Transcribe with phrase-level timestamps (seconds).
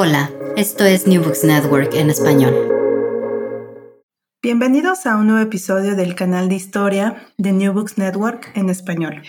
[0.00, 2.54] Hola, esto es New Books Network en español.
[4.40, 9.24] Bienvenidos a un nuevo episodio del canal de historia de New Books Network en español.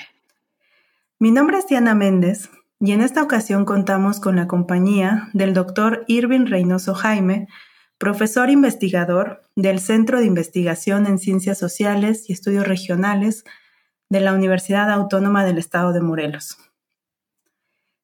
[1.18, 6.06] Mi nombre es Diana Méndez y en esta ocasión contamos con la compañía del doctor
[6.06, 7.48] Irving Reynoso Jaime,
[7.98, 13.44] profesor investigador del Centro de Investigación en Ciencias Sociales y Estudios Regionales
[14.08, 16.69] de la Universidad Autónoma del Estado de Morelos.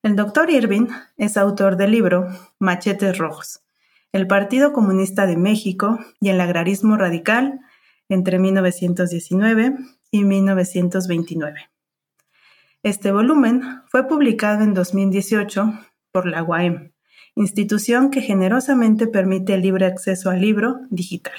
[0.05, 0.85] El doctor Irving
[1.17, 2.27] es autor del libro
[2.59, 3.63] Machetes Rojos,
[4.11, 7.61] el Partido Comunista de México y el agrarismo radical
[8.07, 9.75] entre 1919
[10.11, 11.71] y 1929.
[12.83, 15.73] Este volumen fue publicado en 2018
[16.11, 16.91] por la UAM,
[17.33, 21.33] institución que generosamente permite el libre acceso al libro digital.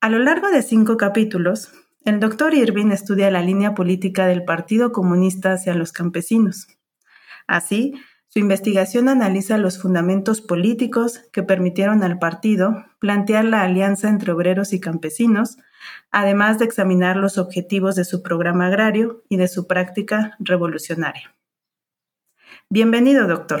[0.00, 1.70] A lo largo de cinco capítulos,
[2.04, 6.66] el doctor Irving estudia la línea política del Partido Comunista hacia los campesinos.
[7.46, 7.94] Así,
[8.28, 14.72] su investigación analiza los fundamentos políticos que permitieron al partido plantear la alianza entre obreros
[14.72, 15.56] y campesinos,
[16.10, 21.34] además de examinar los objetivos de su programa agrario y de su práctica revolucionaria.
[22.68, 23.60] Bienvenido, doctor.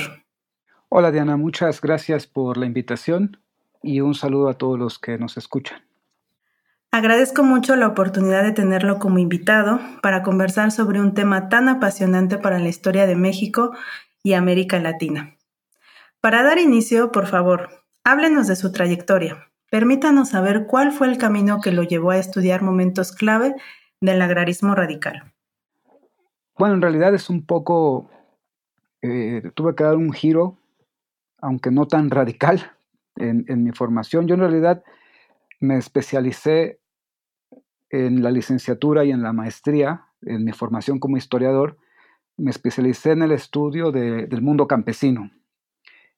[0.88, 1.36] Hola, Diana.
[1.36, 3.38] Muchas gracias por la invitación
[3.82, 5.85] y un saludo a todos los que nos escuchan.
[6.92, 12.38] Agradezco mucho la oportunidad de tenerlo como invitado para conversar sobre un tema tan apasionante
[12.38, 13.72] para la historia de México
[14.22, 15.36] y América Latina.
[16.20, 17.68] Para dar inicio, por favor,
[18.02, 19.48] háblenos de su trayectoria.
[19.70, 23.54] Permítanos saber cuál fue el camino que lo llevó a estudiar momentos clave
[24.00, 25.32] del agrarismo radical.
[26.58, 28.10] Bueno, en realidad es un poco,
[29.02, 30.56] eh, tuve que dar un giro,
[31.38, 32.72] aunque no tan radical,
[33.16, 34.26] en, en mi formación.
[34.26, 34.82] Yo en realidad
[35.60, 36.80] me especialicé
[37.90, 41.78] en la licenciatura y en la maestría, en mi formación como historiador,
[42.36, 45.30] me especialicé en el estudio del mundo campesino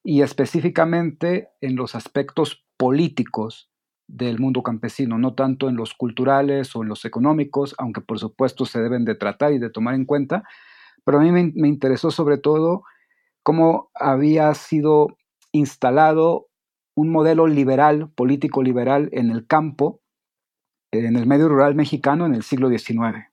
[0.02, 3.70] y específicamente en los aspectos políticos
[4.08, 8.64] del mundo campesino, no tanto en los culturales o en los económicos, aunque por supuesto
[8.64, 10.44] se deben de tratar y de tomar en cuenta,
[11.04, 12.84] pero a mí me, me interesó sobre todo
[13.42, 15.18] cómo había sido
[15.52, 16.47] instalado
[16.98, 20.00] un modelo liberal, político liberal en el campo,
[20.90, 23.28] en el medio rural mexicano en el siglo XIX.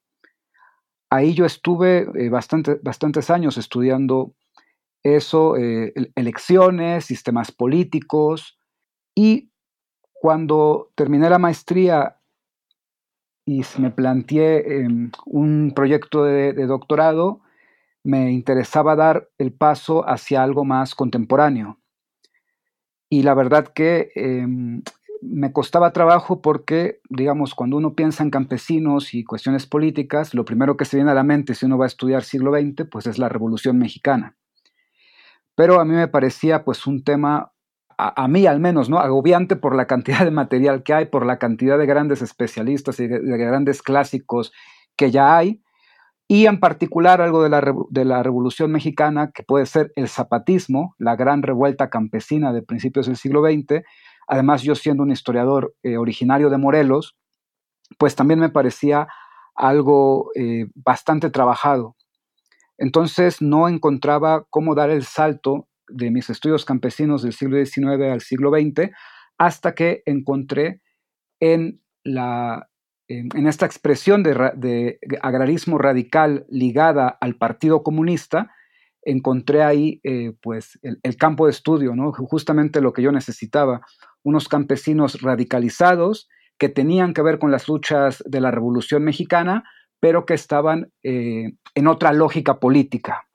[1.09, 4.35] Ahí yo estuve eh, bastante, bastantes años estudiando
[5.01, 8.59] eso, eh, elecciones, sistemas políticos,
[9.15, 9.49] y
[10.13, 12.17] cuando terminé la maestría
[13.47, 17.41] y me planteé em, un proyecto de, doctorado,
[18.03, 21.79] me interesaba dar el paso hacia algo más contemporáneo.
[23.09, 24.81] Y la verdad que em,
[25.21, 30.77] me costaba trabajo porque, digamos, cuando uno piensa en campesinos y cuestiones políticas, lo primero
[30.77, 33.17] que se viene a la mente si uno va a estudiar siglo XX, pues es
[33.17, 34.35] la Revolución Mexicana.
[35.55, 37.53] Pero a mí me parecía pues un tema,
[37.97, 38.99] a, mí al menos, ¿no?
[38.99, 43.07] Agobiante por la cantidad de material que hay, por la cantidad de grandes especialistas y
[43.07, 44.51] de, grandes clásicos
[44.95, 45.61] que ya hay,
[46.27, 50.95] y en particular algo de la, de la Revolución Mexicana, que puede ser el zapatismo,
[50.97, 53.83] la gran revuelta campesina de principios del siglo XX,
[54.27, 57.15] Además, yo siendo un historiador eh, originario de Morelos,
[57.97, 59.07] pues también me parecía
[59.55, 61.95] algo eh, bastante trabajado.
[62.77, 68.21] Entonces no encontraba cómo dar el salto de mis estudios campesinos del siglo XIX al
[68.21, 68.89] siglo XX
[69.37, 70.81] hasta que encontré
[71.39, 72.67] en, la,
[73.07, 78.51] en esta expresión de, agrarismo radical ligada al Partido Comunista,
[79.03, 82.11] encontré ahí eh, pues el, campo de estudio, ¿no?
[82.11, 83.81] justamente lo que yo necesitaba,
[84.23, 86.27] unos campesinos radicalizados
[86.57, 89.63] que tenían que ver con las luchas de la Revolución Mexicana,
[89.99, 93.27] pero que estaban eh, en otra lógica política.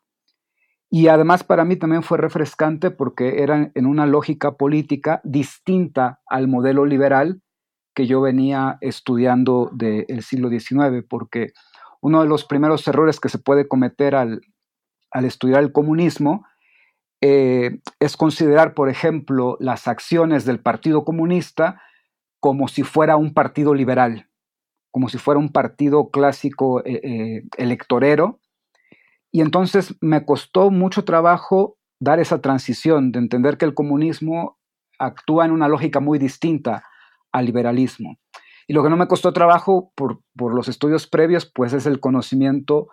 [0.91, 6.49] Y además para mí también fue refrescante porque eran en una lógica política distinta al
[6.49, 7.41] modelo liberal
[7.95, 11.53] que yo venía estudiando del siglo XIX, porque
[12.01, 14.41] uno de los primeros errores que se puede cometer al,
[15.11, 16.47] al estudiar el comunismo
[17.21, 21.83] eh, es considerar, por ejemplo, las acciones del Partido Comunista
[22.41, 24.31] como si fuera un partido liberal,
[24.91, 28.41] como si fuera un partido clásico eh, eh, electorero.
[29.31, 34.59] Y entonces me costó mucho trabajo dar esa transición de entender que el comunismo
[34.99, 36.85] actúa en una lógica muy distinta
[37.33, 38.19] al liberalismo.
[38.67, 42.89] Y lo que no me costó trabajo por, los estudios previos, pues es el conocimiento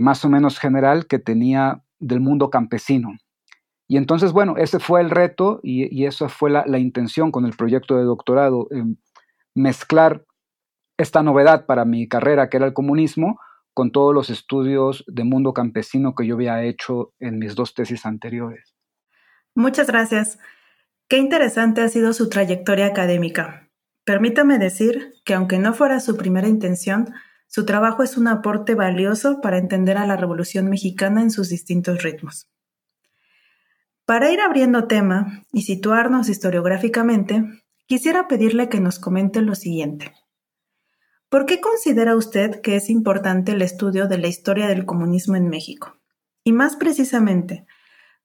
[0.00, 3.10] más o menos general que tenía del mundo campesino.
[3.88, 7.96] Y entonces, bueno, ese fue el reto y, esa fue la, intención con el proyecto
[7.96, 8.96] de doctorado, em,
[9.54, 10.24] mezclar
[10.98, 13.40] esta novedad para mi carrera, que era el comunismo,
[13.72, 18.04] con todos los estudios de mundo campesino que yo había hecho en mis dos tesis
[18.04, 18.74] anteriores.
[19.54, 20.38] Muchas gracias.
[21.08, 23.70] Qué interesante ha sido su trayectoria académica.
[24.04, 27.14] Permítame decir que aunque no fuera su primera intención,
[27.46, 32.02] su trabajo es un aporte valioso para entender a la Revolución Mexicana en sus distintos
[32.02, 32.50] ritmos.
[34.04, 37.42] Para ir abriendo tema y situarnos historiográficamente,
[37.86, 40.12] quisiera pedirle que nos comente lo siguiente.
[41.30, 45.48] ¿Por qué considera usted que es importante el estudio de la historia del comunismo en
[45.48, 45.98] México?
[46.44, 47.66] Y más precisamente,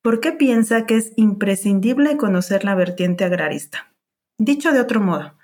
[0.04, 3.94] ¿Por qué piensa que es imprescindible conocer la vertiente agrarista?
[4.38, 5.36] Dicho de otro modo,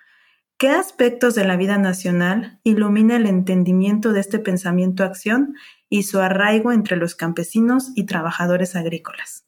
[0.58, 5.56] ¿qué aspectos de la vida nacional ilumina el entendimiento de este pensamiento-acción
[5.90, 9.46] y su arraigo entre los campesinos y trabajadores agrícolas?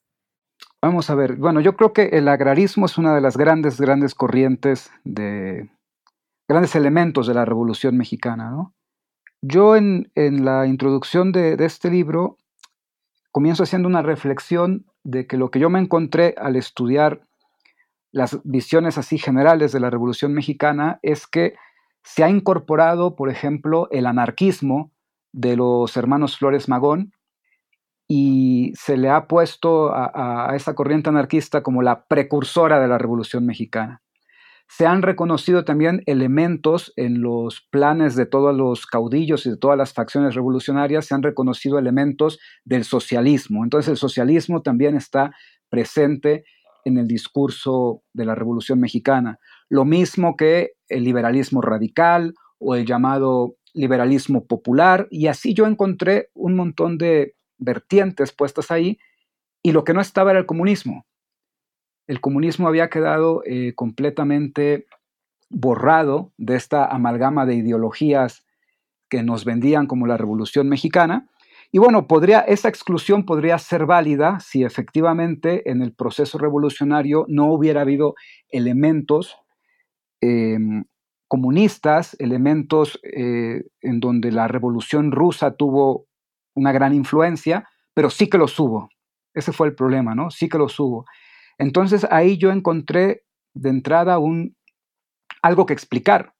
[0.81, 4.15] Vamos a ver, bueno, yo creo que el agrarismo es una de las grandes, grandes
[4.15, 5.69] corrientes de,
[6.47, 8.73] grandes elementos de la Revolución Mexicana, ¿no?
[9.41, 12.37] Yo en, la introducción de, de este libro
[13.31, 17.21] comienzo haciendo una reflexión de que lo que yo me encontré al estudiar
[18.11, 21.55] las visiones así generales de la Revolución Mexicana es que
[22.03, 24.91] se ha incorporado, por ejemplo, el anarquismo
[25.31, 27.13] de los hermanos Flores Magón
[28.07, 33.45] y se le ha puesto a, esa corriente anarquista como la precursora de la Revolución
[33.45, 34.01] Mexicana
[34.77, 39.77] se han reconocido también elementos en los planes de todos los caudillos y de todas
[39.77, 43.65] las facciones revolucionarias, se han reconocido elementos del socialismo.
[43.65, 45.35] Entonces el socialismo también está
[45.69, 46.45] presente
[46.85, 49.39] en el discurso de la Revolución Mexicana.
[49.67, 55.05] Lo mismo que el liberalismo radical o el llamado liberalismo popular.
[55.11, 58.99] Y así yo encontré un montón de vertientes puestas ahí
[59.61, 61.05] y lo que no estaba era el comunismo
[62.11, 64.85] el comunismo había quedado eh, completamente
[65.49, 68.45] borrado de esta amalgama de ideologías
[69.09, 71.29] que nos vendían como la Revolución Mexicana.
[71.71, 77.45] Y bueno, podría, esa exclusión podría ser válida si efectivamente en el proceso revolucionario no
[77.45, 78.15] hubiera habido
[78.49, 79.37] elementos
[80.19, 80.83] em,
[81.29, 86.07] comunistas, elementos eh, en donde la revolución rusa tuvo
[86.55, 88.89] una gran influencia, pero sí que los hubo.
[89.33, 90.29] Ese fue el problema, ¿no?
[90.29, 91.05] Sí que los hubo.
[91.61, 93.23] Entonces ahí yo encontré
[93.53, 94.17] de entrada
[95.43, 96.33] algo que explicar,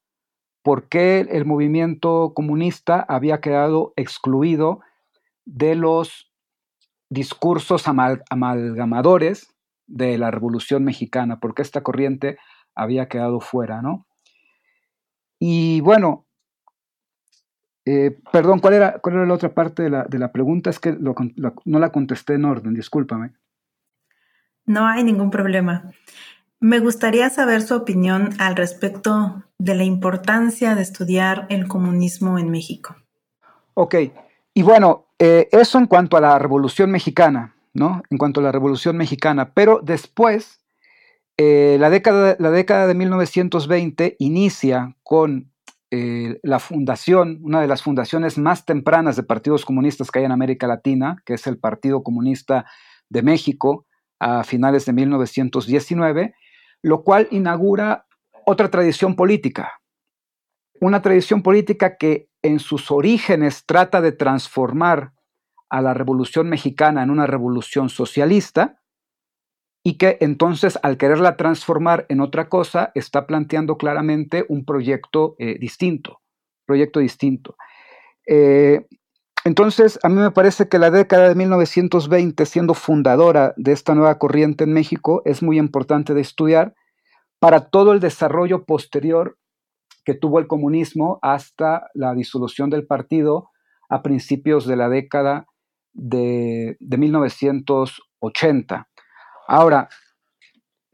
[0.64, 4.80] por qué el movimiento comunista había quedado excluido
[5.46, 6.32] de los
[7.12, 9.54] discursos amalgamadores
[9.86, 12.40] de la Revolución Mexicana, porque esta corriente
[12.74, 14.08] había quedado fuera, ¿no?
[15.40, 16.26] Y bueno,
[17.86, 20.72] eh, perdón, ¿cuál era, ¿cuál era la otra parte de la, pregunta?
[20.72, 23.34] Es que no la contesté en orden, discúlpame.
[24.66, 25.92] No hay ningún problema.
[26.60, 32.52] Me gustaría saber su opinión al respecto de la importancia de estudiar el comunismo en
[32.52, 32.96] México.
[33.74, 33.96] Ok,
[34.54, 38.04] y bueno, eh, eso en cuanto a la Revolución Mexicana, ¿no?
[38.10, 40.60] En cuanto a la Revolución Mexicana, pero después,
[41.38, 45.52] eh, la, década, la década de 1920 inicia con
[45.90, 50.32] eh, la fundación, una de las fundaciones más tempranas de partidos comunistas que hay en
[50.32, 52.66] América Latina, que es el Partido Comunista
[53.10, 53.86] de México,
[54.22, 56.36] a finales de 1919,
[56.84, 58.06] lo cual inaugura
[58.46, 59.82] otra tradición política,
[60.80, 65.14] una tradición política que en sus orígenes trata de transformar
[65.70, 68.80] a la Revolución Mexicana en una revolución socialista
[69.84, 75.58] y que entonces al quererla transformar en otra cosa está planteando claramente un proyecto eh,
[75.58, 76.22] distinto,
[76.68, 77.56] proyecto distinto.
[78.28, 78.86] Eh,
[79.44, 84.20] entonces, a mí me parece que la década de 1920, siendo fundadora de esta nueva
[84.20, 86.76] corriente en México, es muy importante de estudiar
[87.40, 89.38] para todo el desarrollo posterior
[90.06, 93.50] que tuvo el comunismo hasta la disolución del partido
[93.90, 95.48] a principios de la década
[95.94, 98.90] de, 1980.
[99.48, 99.90] Ahora,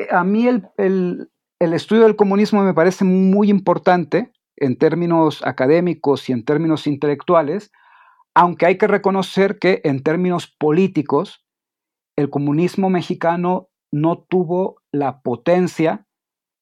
[0.09, 6.33] a mí el, el estudio del comunismo me parece muy importante en términos académicos y
[6.33, 7.71] en términos intelectuales,
[8.37, 11.43] aunque hay que reconocer que en términos políticos,
[12.15, 16.05] el comunismo mexicano no tuvo la potencia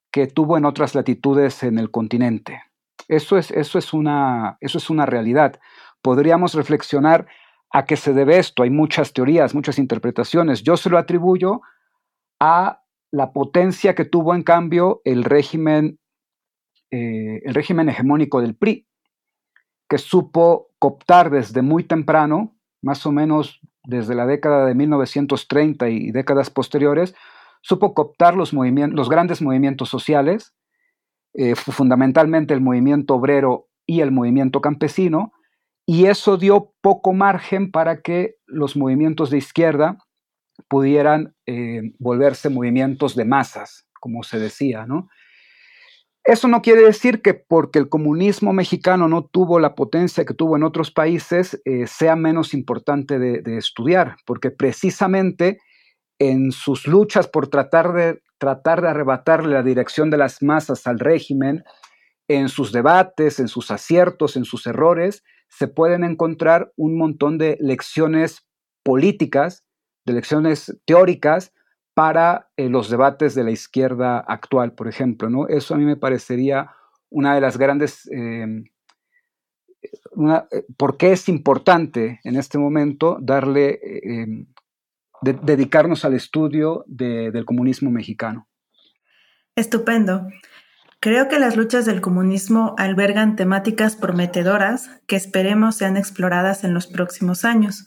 [0.09, 2.63] que tuvo en otras latitudes en el continente.
[3.09, 5.59] Eso es, eso es, una, eso es una realidad.
[6.01, 7.27] Podríamos reflexionar
[7.69, 8.63] a qué se debe esto.
[8.63, 10.63] Hay muchas teorías, muchas interpretaciones.
[10.63, 11.59] Yo se lo atribuyo
[12.39, 15.99] a la potencia que tuvo en cambio el régimen,
[16.89, 18.87] eh, el régimen hegemónico del PRI,
[19.89, 26.11] que supo cooptar desde muy temprano, más o menos desde la década de 1930 y
[26.11, 27.15] décadas posteriores,
[27.61, 30.53] supo cooptar los, los grandes movimientos sociales,
[31.33, 35.33] eh, fundamentalmente el movimiento obrero y el movimiento campesino,
[35.87, 39.97] y eso dio poco margen para que los movimientos de izquierda
[40.67, 41.33] pudieran
[41.97, 45.09] volverse movimientos de masas, como se decía, ¿no?
[46.25, 50.55] Eso no quiere decir que porque el comunismo mexicano no tuvo la potencia que tuvo
[50.55, 55.59] en otros países, eh, sea menos importante de, estudiar, porque precisamente
[56.17, 60.97] en sus luchas por tratar de, tratar de arrebatarle la dirección de las masas al
[60.97, 61.63] régimen,
[62.27, 67.55] en sus debates, en sus aciertos, en sus errores, se pueden encontrar un montón de
[67.61, 68.47] lecciones
[68.81, 69.63] políticas,
[70.05, 71.53] de lecciones teóricas
[71.95, 75.29] para eh, los debates de la izquierda actual, por ejemplo.
[75.29, 75.47] ¿no?
[75.47, 76.71] Eso a mí me parecería
[77.09, 78.07] una de las grandes...
[78.11, 78.65] Em,
[79.81, 84.47] eh, ¿Por qué es importante en este momento darle, em,
[85.21, 88.47] dedicarnos al estudio del comunismo mexicano?
[89.55, 90.27] Estupendo.
[90.99, 96.87] Creo que las luchas del comunismo albergan temáticas prometedoras que esperemos sean exploradas en los
[96.87, 97.85] próximos años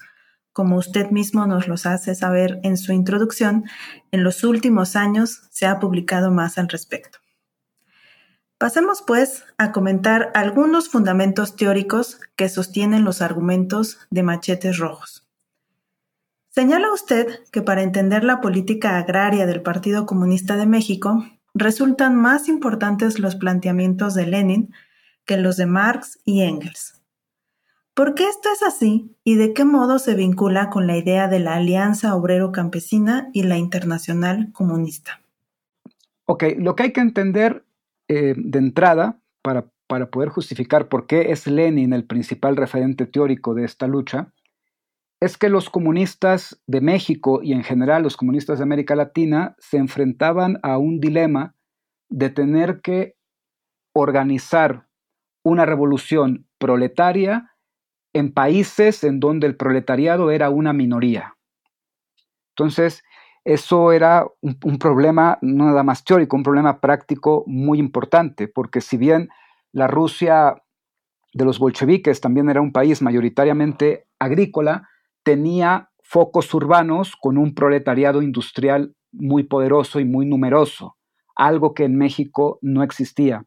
[0.59, 3.63] como usted mismo nos los hace saber en su introducción,
[4.11, 7.21] en los últimos años se ha publicado más al respecto.
[8.59, 15.29] Pasemos pues a comentar algunos fundamentos teóricos que sostienen los argumentos de machetes rojos.
[16.49, 21.25] Señala usted que para entender la política agraria del Partido Comunista de México
[21.55, 24.75] resultan más importantes los planteamientos de Lenin
[25.25, 26.98] que los de Marx y Engels.
[27.99, 31.41] ¿Por qué esto es así y de qué modo se vincula con la idea de
[31.41, 35.21] la Alianza Obrero-Campesina y la Internacional Comunista?
[36.25, 37.65] Ok, lo que hay que entender
[38.07, 43.53] eh, de entrada para, para poder justificar por qué es Lenin el principal referente teórico
[43.55, 44.33] de esta lucha,
[45.19, 49.77] es que los comunistas de México y en general los comunistas de América Latina se
[49.77, 51.57] enfrentaban a un dilema
[52.09, 53.17] de tener que
[53.93, 54.87] organizar
[55.43, 57.57] una revolución proletaria
[58.13, 61.37] en países en donde el proletariado era una minoría.
[62.51, 63.03] Entonces,
[63.45, 68.97] eso era un, problema no nada más teórico, un problema práctico muy importante, porque si
[68.97, 69.29] bien
[69.73, 70.63] la Rusia
[71.33, 74.89] de los bolcheviques también era un país mayoritariamente agrícola,
[75.23, 80.97] tenía focos urbanos con un proletariado industrial muy poderoso y muy numeroso,
[81.37, 83.45] algo que en México no existía.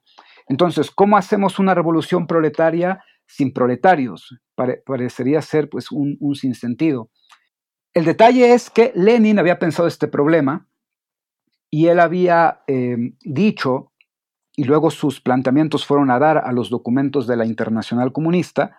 [0.47, 4.37] Entonces, ¿cómo hacemos una revolución proletaria sin proletarios.
[4.85, 7.09] Parecería ser pues un, sinsentido.
[7.93, 10.67] El detalle es que Lenin había pensado este problema
[11.69, 13.91] y él había em, dicho,
[14.55, 18.77] y luego sus planteamientos fueron a dar a los documentos de la Internacional Comunista,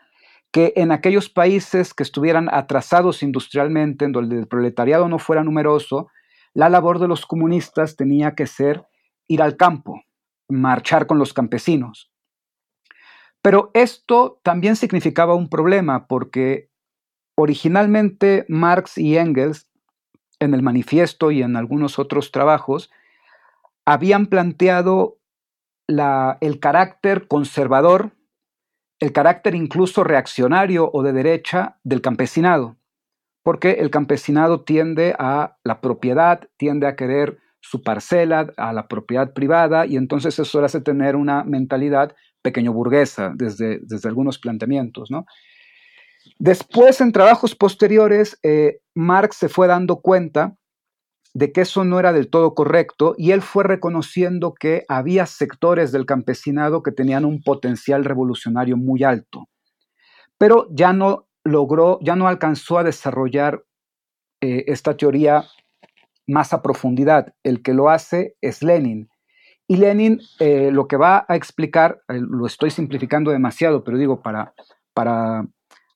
[0.51, 6.09] que en aquellos países que estuvieran atrasados industrialmente, en donde el proletariado no fuera numeroso,
[6.53, 8.85] la labor de los comunistas tenía que ser
[9.27, 10.03] ir al campo,
[10.49, 12.12] marchar con los campesinos.
[13.43, 16.71] Pero esto también significaba un problema porque
[17.37, 19.69] originalmente Marx y Engels,
[20.39, 22.91] en el manifiesto y en algunos otros trabajos,
[23.85, 25.19] habían planteado
[25.89, 28.13] el carácter conservador,
[29.01, 32.77] el carácter incluso reaccionario o de derecha del campesinado,
[33.43, 39.33] porque el campesinado tiende a la propiedad, tiende a querer su parcela, a la propiedad
[39.33, 45.11] privada, y entonces eso hace tener una mentalidad pequeño burguesa desde, desde algunos planteamientos.
[45.11, 45.27] ¿no?
[46.39, 50.57] Después, en trabajos posteriores, eh, Marx se fue dando cuenta
[51.35, 55.91] de que eso no era del todo correcto y él fue reconociendo que había sectores
[55.93, 59.49] del campesinado que tenían un potencial revolucionario muy alto,
[60.37, 63.65] pero ya no logró, ya no alcanzó a desarrollar
[64.43, 65.47] eh, esta teoría
[66.27, 67.35] más a profundidad.
[67.43, 69.09] El que lo hace es Lenin.
[69.73, 74.21] Y Lenin eh, lo que va a explicar, eh, lo estoy simplificando demasiado, pero digo,
[74.21, 74.53] para,
[74.93, 75.47] para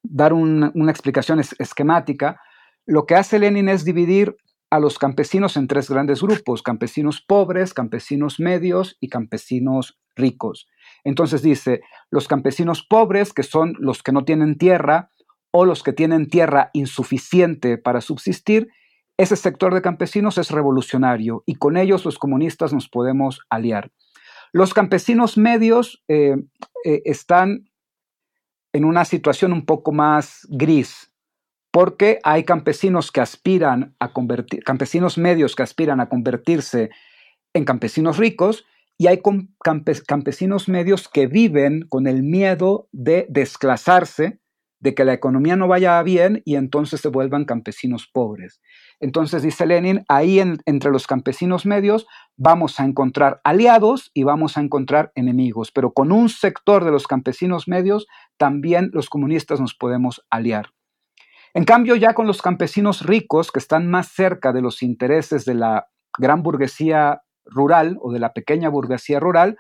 [0.03, 2.41] dar una explicación esquemática,
[2.87, 4.35] lo que hace Lenin es dividir
[4.71, 10.67] a los campesinos en tres grandes grupos, campesinos pobres, campesinos medios y campesinos ricos.
[11.05, 15.11] Entonces dice, los campesinos pobres, que son los que no tienen tierra
[15.51, 18.69] o los que tienen tierra insuficiente para subsistir,
[19.19, 23.91] ese sector de campesinos es revolucionario y con ellos los comunistas nos podemos aliar.
[24.53, 26.37] Los campesinos medios eh,
[26.85, 27.71] eh, están
[28.73, 31.11] en una situación un poco más gris,
[31.71, 36.91] porque hay campesinos que aspiran a convertir, campesinos medios que aspiran a convertirse
[37.55, 38.65] en campesinos ricos
[38.99, 39.21] y hay
[40.07, 44.41] campesinos medios que viven con el miedo de desclasarse,
[44.87, 48.61] de que la economía no vaya bien y entonces se vuelvan campesinos pobres.
[49.01, 54.61] Entonces, dice Lenin, ahí entre los campesinos medios vamos a encontrar aliados y vamos a
[54.61, 60.25] encontrar enemigos, pero con un sector de los campesinos medios también los comunistas nos podemos
[60.31, 60.69] aliar.
[61.53, 65.55] En cambio, ya con los campesinos ricos que están más cerca de los intereses de
[65.55, 69.57] la gran burguesía rural o de la pequeña burguesía rural,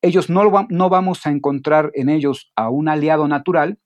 [0.00, 3.80] ellos no, no vamos a encontrar en ellos a un aliado natural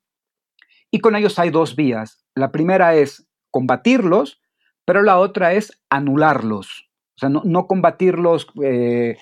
[0.95, 2.25] y con ellos hay dos vías.
[2.35, 4.41] La primera es combatirlos,
[4.85, 6.89] pero la otra es anularlos.
[7.17, 9.17] O sea, no, combatirlos eh,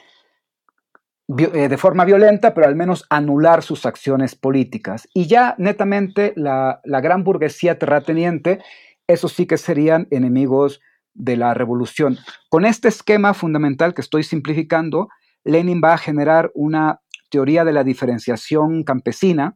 [1.35, 5.07] eh, de forma violenta, pero al menos anular sus acciones políticas.
[5.15, 8.59] Y ya netamente la, la gran burguesía terrateniente,
[9.07, 10.79] esos sí que serían enemigos
[11.15, 12.19] de la revolución.
[12.49, 15.09] Con este esquema fundamental que estoy simplificando,
[15.43, 16.99] Lenin va a generar una
[17.31, 19.55] teoría de la diferenciación campesina,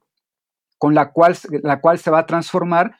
[0.77, 2.95] con la cual, la cual se va a transformar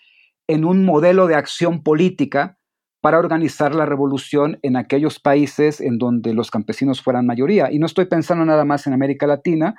[0.48, 2.58] en un modelo de acción política
[3.02, 7.72] para organizar la revolución en aquellos países en donde los campesinos fueran mayoría.
[7.72, 9.76] Y no estoy pensando nada más en América Latina,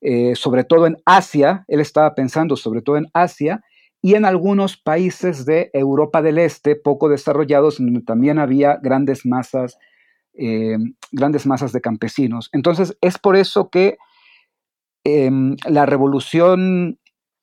[0.00, 3.62] eh, sobre todo en Asia, él estaba pensando sobre todo en Asia
[4.02, 9.78] y en algunos países de Europa del Este, poco desarrollados, donde también había grandes masas,
[10.34, 10.76] eh,
[11.12, 12.50] grandes masas de campesinos.
[12.52, 13.96] Entonces, es por eso que
[15.04, 16.98] em, la revolución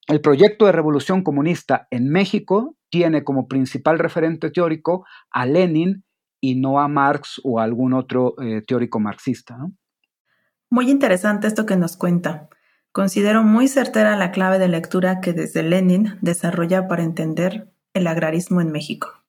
[0.08, 6.04] el proyecto de revolución comunista en México tiene como principal referente teórico a Lenin
[6.42, 9.58] y no a Marx o a algún otro eh, teórico marxista.
[10.70, 12.50] Muy interesante esto que nos cuenta.
[12.92, 18.60] Considero muy certera la clave de lectura que desde Lenin desarrolla para entender el agrarismo
[18.62, 19.24] en México.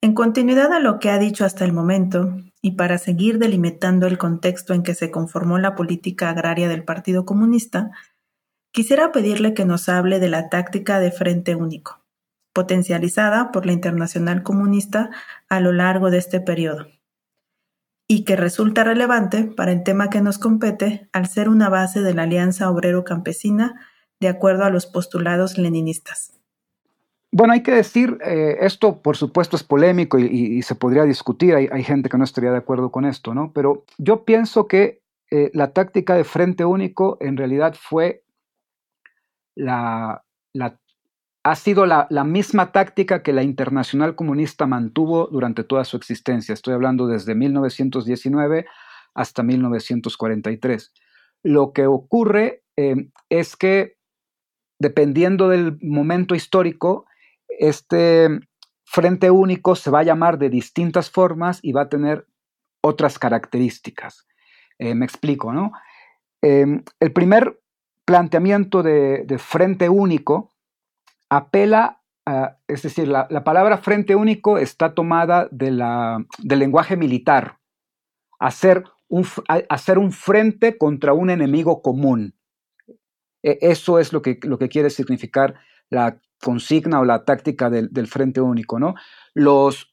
[0.00, 4.18] En continuidad a lo que ha dicho hasta el momento, y para seguir delimitando el
[4.18, 7.90] contexto en que se conformó la política agraria del Partido Comunista,
[8.76, 12.04] Quisiera pedirle que nos hable de la táctica de Frente Único,
[12.52, 15.08] potencializada por la Internacional Comunista
[15.48, 16.86] a lo largo de este periodo,
[18.06, 22.12] y que resulta relevante para el tema que nos compete al ser una base de
[22.12, 23.80] la Alianza Obrero-Campesina
[24.20, 26.34] de acuerdo a los postulados leninistas.
[27.32, 31.82] Bueno, hay que decir, eh, esto por supuesto es polémico y, se podría discutir, hay,
[31.82, 33.52] gente que no estaría de acuerdo con esto, ¿no?
[33.54, 38.25] Pero yo pienso que eh, la táctica de Frente Único en realidad fue
[39.56, 40.22] la,
[41.42, 46.52] ha sido la, misma táctica que la Internacional Comunista mantuvo durante toda su existencia.
[46.52, 48.66] Estoy hablando desde 1919
[49.14, 50.92] hasta 1943.
[51.42, 53.96] Lo que ocurre eh, es que,
[54.78, 57.06] dependiendo del momento histórico,
[57.48, 58.40] este
[58.84, 62.26] Frente Único se va a llamar de distintas formas y va a tener
[62.82, 64.26] otras características.
[64.78, 65.72] Eh, me explico, ¿no?
[66.42, 67.60] Eh, el primer
[68.06, 70.54] planteamiento de, frente único
[71.28, 75.82] apela, a, es decir, la, palabra frente único está tomada del
[76.46, 77.58] lenguaje militar,
[78.38, 79.26] hacer un,
[79.68, 82.34] hacer un frente contra un enemigo común.
[83.42, 85.56] E, eso es lo que, lo que quiere significar
[85.90, 88.78] la consigna o la táctica del, frente único.
[88.78, 88.94] ¿no?
[89.34, 89.92] Los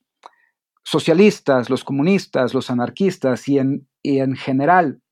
[0.84, 5.03] socialistas, los comunistas, los anarquistas y en general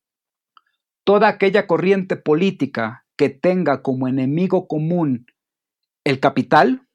[1.04, 5.28] toda aquella corriente política que tenga como enemigo común
[6.04, 6.88] el capital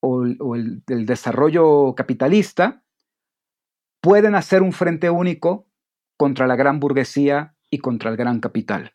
[0.00, 2.82] o, el, desarrollo capitalista,
[4.00, 5.66] pueden hacer un frente único
[6.16, 8.94] contra la gran burguesía y contra el gran capital.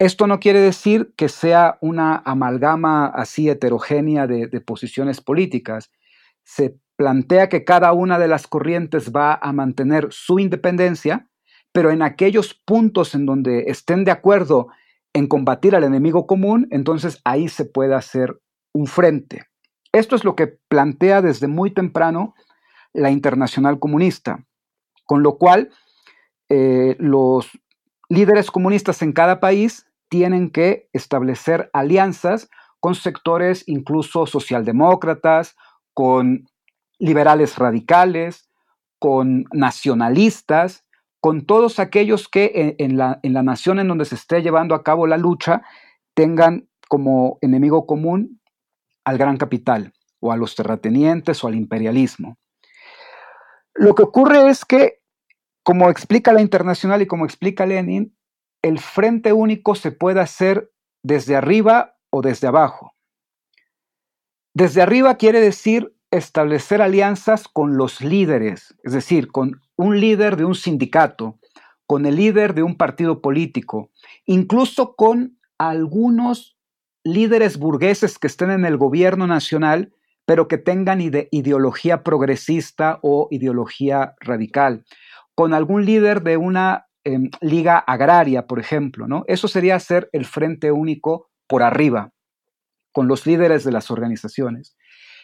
[0.00, 5.92] Esto no quiere decir que sea una amalgama así heterogénea de, posiciones políticas.
[6.42, 11.29] Se plantea que cada una de las corrientes va a mantener su independencia
[11.72, 14.68] pero en aquellos puntos en donde estén de acuerdo
[15.12, 18.40] en combatir al enemigo común, entonces ahí se puede hacer
[18.72, 19.46] un frente.
[19.92, 22.34] Esto es lo que plantea desde muy temprano
[22.92, 24.44] la Internacional Comunista,
[25.04, 25.70] con lo cual
[26.48, 27.50] eh, los
[28.08, 32.48] líderes comunistas en cada país tienen que establecer alianzas
[32.80, 35.56] con sectores incluso socialdemócratas,
[35.94, 36.48] con
[36.98, 38.48] liberales radicales,
[38.98, 40.84] con nacionalistas,
[41.20, 44.82] con todos aquellos que en, la, en la nación en donde se esté llevando a
[44.82, 45.62] cabo la lucha
[46.14, 48.40] tengan como enemigo común
[49.04, 52.36] al gran capital o a los terratenientes o al imperialismo.
[53.74, 55.00] Lo que ocurre es que,
[55.62, 58.16] como explica la internacional y como explica Lenin,
[58.62, 60.70] el frente único se puede hacer
[61.02, 62.92] desde arriba o desde abajo.
[64.54, 70.44] Desde arriba quiere decir establecer alianzas con los líderes, es decir, con un líder de
[70.44, 71.38] un sindicato,
[71.86, 73.90] con el líder de un partido político,
[74.26, 76.56] incluso con algunos
[77.02, 79.92] líderes burgueses que estén en el gobierno nacional,
[80.26, 84.84] pero que tengan ideología progresista o ideología radical,
[85.34, 89.24] con algún líder de una em, liga agraria, por ejemplo, ¿no?
[89.26, 92.12] Eso sería ser el frente único por arriba.
[92.92, 94.76] con los líderes de las organizaciones.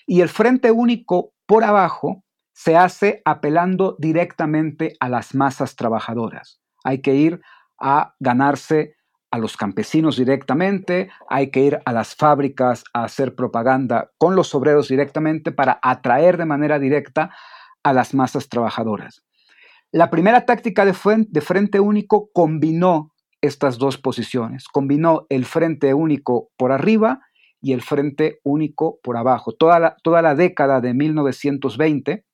[0.07, 2.23] Y el Frente Único por abajo
[2.57, 6.59] se hace apelando directamente a las masas trabajadoras.
[6.85, 7.43] Hay que ir
[7.79, 8.97] a ganarse
[9.31, 14.55] a los campesinos directamente, hay que ir a las fábricas a hacer propaganda con los
[14.55, 17.31] obreros directamente para atraer de manera directa
[17.83, 19.23] a las masas trabajadoras.
[19.93, 26.73] La primera táctica de, Frente Único combinó estas dos posiciones, combinó el Frente Único por
[26.73, 27.21] arriba
[27.61, 29.53] y el Frente Único por abajo.
[29.53, 32.25] Toda la, toda la década de 1920, eh,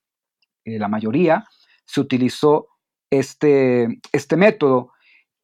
[0.64, 1.44] la mayoría,
[1.84, 2.68] se utilizó
[3.10, 4.92] este, este método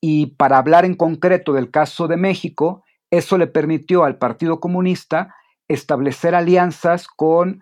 [0.01, 5.35] y para hablar en concreto del caso de México, eso le permitió al Partido Comunista
[5.67, 7.61] establecer alianzas con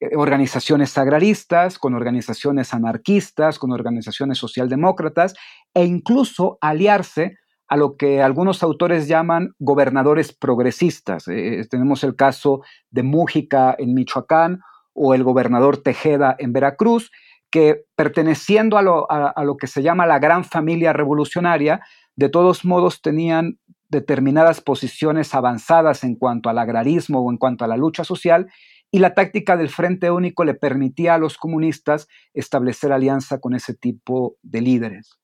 [0.00, 5.34] eh, organizaciones agraristas, con organizaciones anarquistas, con organizaciones socialdemócratas
[5.74, 7.36] e incluso aliarse
[7.68, 11.26] a lo que algunos autores llaman gobernadores progresistas.
[11.28, 14.60] Eh, eh, tenemos el caso de Mújica en Michoacán
[14.94, 17.10] o el gobernador Tejeda en Veracruz,
[17.50, 21.80] que perteneciendo a lo, que se llama la gran familia revolucionaria,
[22.16, 27.68] de todos modos tenían determinadas posiciones avanzadas en cuanto al agrarismo o en cuanto a
[27.68, 28.50] la lucha social,
[28.90, 33.74] y la táctica del Frente Único le permitía a los comunistas establecer alianza con ese
[33.74, 35.18] tipo de líderes.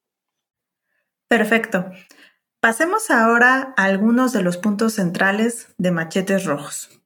[1.29, 1.91] Perfecto.
[2.61, 6.98] Pasemos ahora a algunos de los puntos centrales de Machetes Rojos.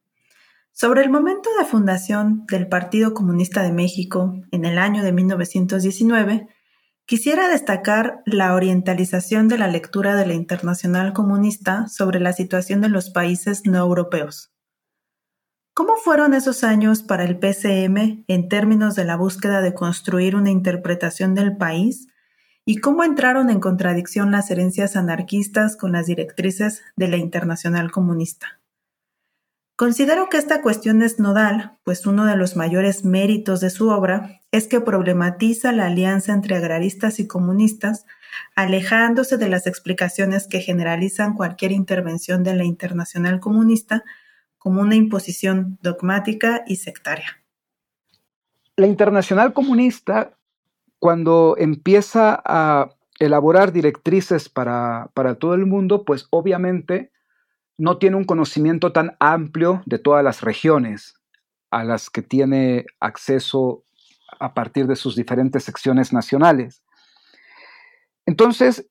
[0.74, 6.48] Sobre el momento de fundación del Partido Comunista de México en el año de 1919,
[7.04, 12.88] quisiera destacar la orientalización de la lectura de la Internacional Comunista sobre la situación de
[12.88, 14.50] los países no europeos.
[15.74, 20.50] ¿Cómo fueron esos años para el PCM en términos de la búsqueda de construir una
[20.50, 22.08] interpretación del país
[22.64, 28.61] y cómo entraron en contradicción las herencias anarquistas con las directrices de la Internacional Comunista?
[29.82, 34.40] Considero que esta cuestión es nodal, pues uno de los mayores méritos de su obra
[34.52, 38.06] es que problematiza la alianza entre agraristas y comunistas,
[38.54, 44.04] alejándose de las explicaciones que generalizan cualquier intervención de la Internacional Comunista
[44.56, 47.42] como una imposición dogmática y sectaria.
[48.76, 50.38] La Internacional Comunista,
[51.00, 57.11] cuando empieza a elaborar directrices para, para todo el mundo, pues obviamente
[57.82, 61.14] no tiene un conocimiento tan amplio de todas las regiones
[61.72, 63.82] a las que tiene acceso
[64.38, 66.84] a partir de sus diferentes secciones nacionales.
[68.24, 68.88] Entonces,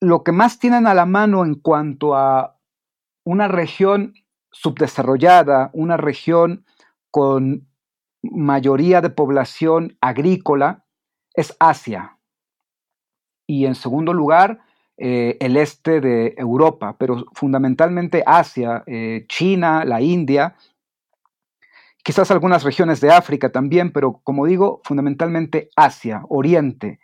[0.00, 2.58] lo que más tienen a la mano en cuanto a
[3.22, 4.14] una región
[4.50, 6.64] subdesarrollada, una región
[7.10, 7.68] con
[8.22, 10.86] mayoría de población agrícola,
[11.34, 12.16] es Asia.
[13.46, 14.62] Y en segundo lugar,
[15.02, 20.54] eh, el este de Europa, pero fundamentalmente Asia, eh, China, la India,
[22.04, 27.00] quizás algunas regiones de África también, pero como digo, fundamentalmente Asia, Oriente.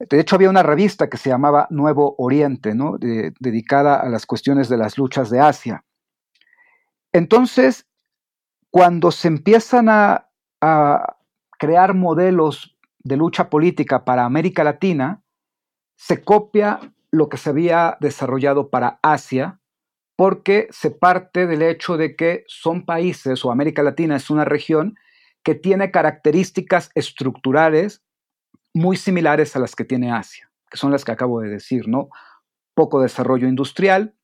[0.00, 2.96] De hecho, había una revista que se llamaba Nuevo Oriente, ¿no?
[2.98, 5.84] dedicada a las cuestiones de las luchas de Asia.
[7.12, 7.86] Entonces,
[8.70, 10.28] cuando se empiezan a
[11.56, 15.23] crear modelos de lucha política para América Latina,
[15.96, 16.80] se copia
[17.10, 19.60] lo que se había desarrollado para Asia
[20.16, 24.96] porque se parte del hecho de que son países o América Latina es una región
[25.42, 28.02] que tiene características estructurales
[28.72, 32.08] muy similares a las que tiene Asia, que son las que acabo de decir, ¿no?
[32.74, 34.14] Poco desarrollo industrial,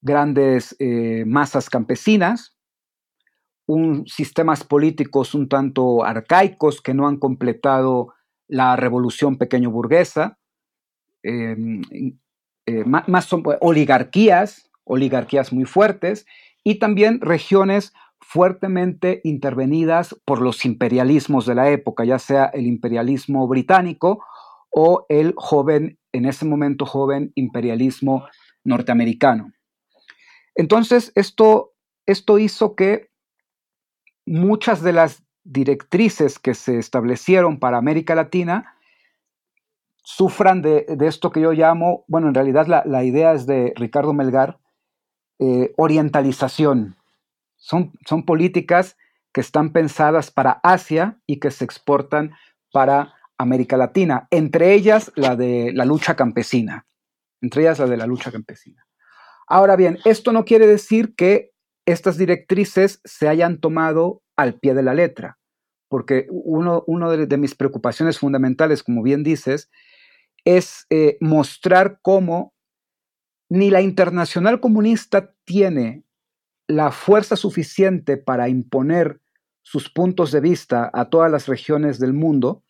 [0.00, 2.56] grandes eh, masas campesinas,
[3.66, 8.14] un, sistemas políticos un tanto arcaicos que no han completado
[8.48, 10.38] la revolución pequeño burguesa,
[11.22, 11.82] em,
[12.66, 16.26] eh, más, son oligarquías, oligarquías muy fuertes,
[16.64, 23.46] y también regiones fuertemente intervenidas por los imperialismos de la época, ya sea el imperialismo
[23.46, 24.24] británico
[24.70, 28.26] o el joven, en ese momento joven, imperialismo
[28.64, 29.52] norteamericano.
[30.56, 31.74] Entonces, esto,
[32.06, 33.10] esto hizo que
[34.24, 38.74] muchas de las directrices que se establecieron para América Latina
[40.02, 44.58] sufran de, esto que yo llamo, bueno, en realidad la, idea es de Ricardo Melgar,
[45.38, 46.96] eh, orientalización.
[47.56, 48.96] Son, son políticas
[49.32, 52.34] que están pensadas para Asia y que se exportan
[52.72, 56.86] para América Latina, entre ellas la de la lucha campesina,
[57.40, 58.86] entre ellas la de la lucha campesina.
[59.46, 61.52] Ahora bien, esto no quiere decir que
[61.84, 65.38] estas directrices se hayan tomado al pie de la letra,
[65.88, 69.70] porque uno, de, mis preocupaciones fundamentales, como bien dices,
[70.44, 72.54] es eh, mostrar cómo
[73.48, 76.04] ni la internacional comunista tiene
[76.68, 79.20] la fuerza suficiente para imponer
[79.62, 82.62] sus puntos de vista a todas las regiones del mundo,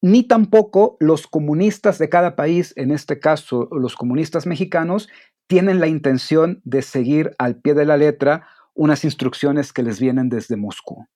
[0.00, 5.08] ni tampoco los comunistas de cada país, en este caso los comunistas mexicanos,
[5.46, 10.28] tienen la intención de seguir al pie de la letra unas instrucciones que les vienen
[10.28, 11.06] desde Moscú.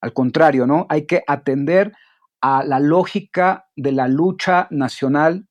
[0.00, 0.86] Al contrario, ¿no?
[0.88, 1.92] Hay que atender
[2.40, 5.46] a la lógica de la lucha nacional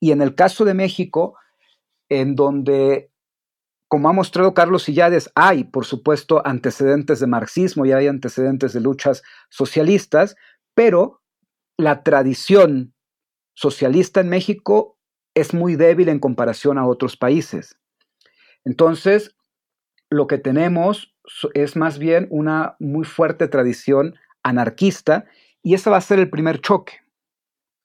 [0.00, 1.36] y en el caso de México,
[2.08, 3.10] en donde,
[3.88, 8.80] como ha mostrado Carlos Sillades, hay, por supuesto, antecedentes de marxismo y hay antecedentes de
[8.80, 10.36] luchas socialistas,
[10.74, 11.20] pero
[11.76, 12.94] la tradición
[13.54, 14.96] socialista en México
[15.34, 17.76] es muy débil en comparación a otros países.
[18.64, 19.34] Entonces,
[20.10, 21.14] lo que tenemos
[21.54, 25.26] es más bien una muy fuerte tradición anarquista
[25.62, 27.00] y ese va a ser el primer choque.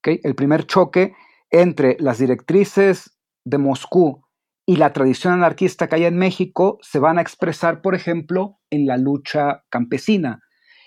[0.03, 1.15] El primer choque
[1.49, 4.23] entre las directrices de Moscú
[4.65, 8.85] y la tradición anarquista que hay en México se van a expresar, por ejemplo, en
[8.85, 10.41] la lucha campesina.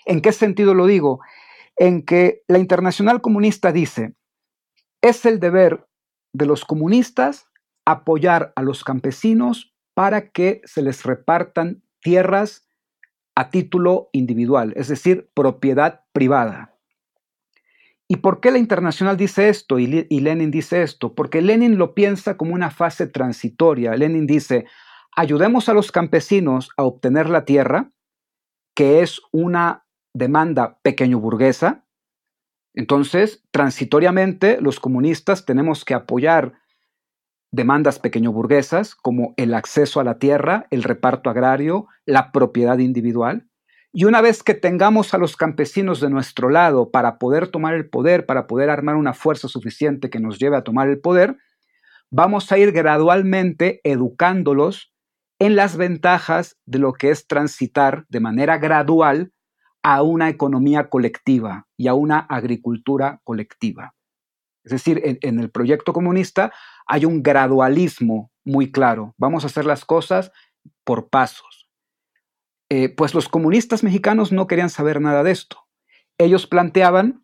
[0.05, 1.19] ¿En qué sentido lo digo?
[1.75, 4.15] En que la Internacional Comunista dice,
[5.01, 5.87] es el deber
[6.33, 7.45] de los comunistas
[7.85, 12.69] apoyar a los campesinos para que se les repartan tierras
[13.33, 16.75] a título individual, es decir, propiedad privada.
[18.07, 21.15] ¿Y por qué la internacional dice esto y, Lenin dice esto?
[21.15, 23.95] Porque Lenin lo piensa como una fase transitoria.
[23.95, 24.65] Lenin dice,
[25.15, 27.89] ayudemos a los campesinos a obtener la tierra,
[28.75, 31.87] que es una demanda pequeño burguesa.
[32.75, 36.53] Entonces, transitoriamente, los comunistas tenemos que apoyar
[37.51, 43.47] demandas pequeño burguesas como el acceso a la tierra, el reparto agrario, la propiedad individual.
[43.93, 47.89] Y una vez que tengamos a los campesinos de nuestro lado para poder tomar el
[47.89, 51.37] poder, para poder armar una fuerza suficiente que nos lleve a tomar el poder,
[52.11, 54.93] vamos a ir gradualmente educándolos
[55.39, 59.31] en las ventajas de lo que es transitar de manera gradual
[59.83, 63.93] a una economía colectiva y a una agricultura colectiva.
[64.67, 66.51] Es decir, en, el proyecto comunista
[66.87, 69.15] hay un gradualismo muy claro.
[69.17, 70.33] Vamos a hacer las cosas
[70.83, 71.69] por pasos.
[72.69, 75.57] Eh, pues los comunistas mexicanos no querían saber nada de esto.
[76.17, 77.23] Ellos planteaban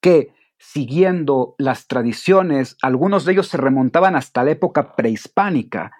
[0.00, 5.92] que siguiendo las tradiciones, algunos de ellos se remontaban hasta la época prehispánica.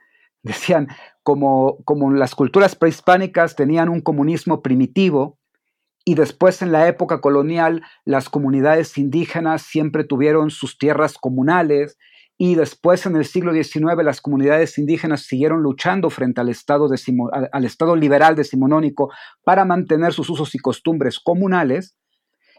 [0.43, 0.89] Decían,
[1.23, 5.39] como, como las culturas prehispánicas tenían un comunismo primitivo,
[6.05, 11.97] y después en la época colonial las comunidades indígenas siempre tuvieron sus tierras comunales
[12.39, 17.97] y después en el siglo XIX las comunidades indígenas siguieron luchando frente al Estado, estado
[17.97, 19.13] liberal decimonónico
[19.45, 21.97] para mantener sus usos y costumbres comunales.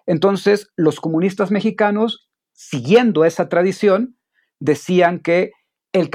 [0.06, 4.18] Entonces los comunistas mexicanos, siguiendo esa tradición,
[4.60, 5.52] decían que
[5.92, 6.10] el,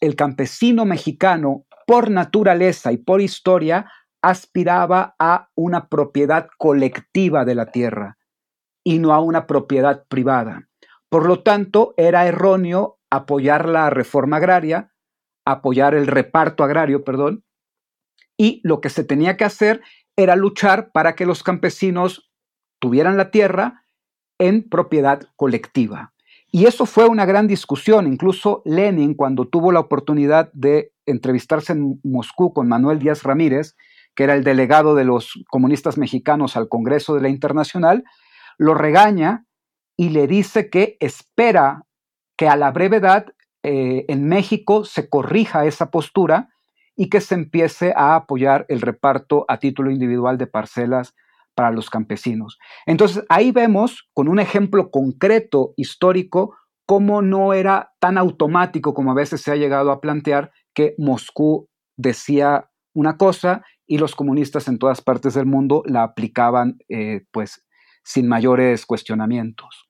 [0.00, 3.86] el campesino mexicano por naturaleza y por historia
[4.22, 8.18] aspiraba a una propiedad colectiva de la tierra
[8.84, 10.68] y no a una propiedad privada.
[11.08, 14.92] Por lo tanto, era erróneo apoyar la reforma agraria,
[15.44, 17.44] apoyar el reparto agrario, perdón,
[18.38, 19.82] y lo que se tenía que hacer
[20.16, 22.30] era luchar para que los campesinos
[22.78, 23.84] tuvieran la tierra
[24.38, 26.12] en propiedad colectiva.
[26.50, 28.06] Y eso fue una gran discusión.
[28.06, 33.76] Incluso Lenin, cuando tuvo la oportunidad de entrevistarse en Moscú con Manuel Díaz Ramírez,
[34.14, 38.04] que era el delegado de los comunistas mexicanos al Congreso de la Internacional,
[38.58, 39.46] lo regaña
[39.96, 41.84] y le dice que espera
[42.36, 43.26] que a la brevedad
[43.62, 46.48] eh, en México se corrija esa postura
[46.96, 51.14] y que se empiece a apoyar el reparto a título individual de parcelas
[51.54, 52.58] para los campesinos.
[52.86, 59.14] Entonces ahí vemos con un ejemplo concreto histórico cómo no era tan automático como a
[59.14, 64.78] veces se ha llegado a plantear que Moscú decía una cosa y los comunistas en
[64.78, 67.64] todas partes del mundo la aplicaban eh, pues
[68.04, 69.88] sin mayores cuestionamientos.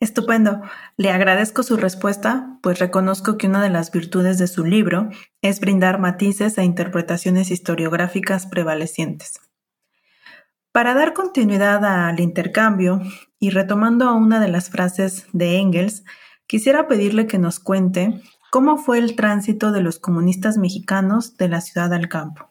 [0.00, 0.62] Estupendo.
[0.96, 5.08] Le agradezco su respuesta, pues reconozco que una de las virtudes de su libro
[5.42, 9.40] es brindar matices e interpretaciones historiográficas prevalecientes.
[10.70, 13.00] Para dar continuidad al intercambio
[13.40, 16.04] y retomando una de las frases de Engels,
[16.46, 21.60] quisiera pedirle que nos cuente cómo fue el tránsito de los comunistas mexicanos de la
[21.60, 22.50] ciudad al campo.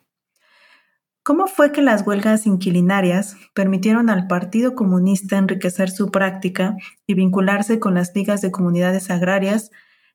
[1.24, 7.80] ¿Cómo fue que las huelgas inquilinarias permitieron al Partido Comunista enriquecer su práctica y vincularse
[7.80, 9.72] con las ligas de comunidades agrarias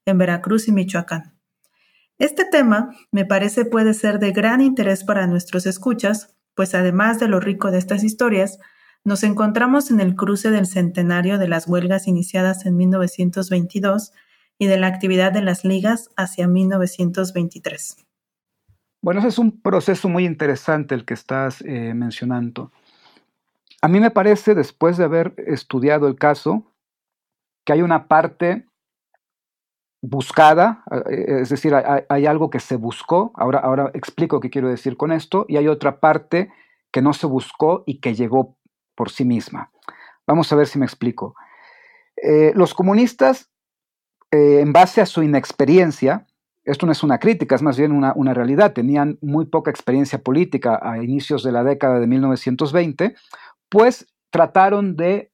[0.06, 1.36] en Veracruz y Michoacán?
[2.18, 7.28] Este tema me parece puede ser de gran interés para nuestros escuchas, pues además de
[7.28, 8.58] lo rico de estas historias,
[9.04, 14.12] nos encontramos en el cruce del centenario de las huelgas iniciadas en 1922
[14.62, 17.96] y de la actividad de las ligas hacia 1923.
[19.00, 22.70] Bueno, ese es un proceso muy interesante el que estás eh, mencionando.
[23.80, 26.64] A mí me parece, después de haber estudiado el caso,
[27.66, 28.68] que hay una parte
[30.00, 34.96] buscada, eh, es decir, hay, algo que se buscó, ahora, ahora explico qué quiero decir
[34.96, 36.52] con esto, y hay otra parte
[36.92, 38.56] que no se buscó y que llegó
[38.94, 39.72] por sí misma.
[40.24, 41.34] Vamos a ver si me explico.
[42.14, 43.51] Eh, los comunistas,
[44.32, 46.26] en base a su inexperiencia,
[46.64, 48.72] esto no es una crítica, es más bien una, realidad.
[48.72, 53.14] Tenían muy poca experiencia política a inicios de la década de 1920,
[53.68, 55.32] pues trataron de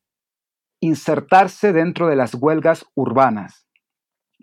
[0.81, 3.67] insertarse dentro de las huelgas urbanas.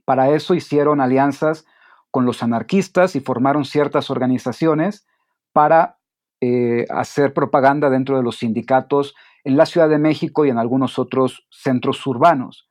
[0.05, 1.65] Para eso hicieron alianzas
[2.11, 5.07] con los anarquistas y formaron ciertas organizaciones
[5.53, 5.97] para
[6.41, 10.99] eh, hacer propaganda dentro de los sindicatos en la Ciudad de México y en algunos
[10.99, 12.64] otros centros urbanos.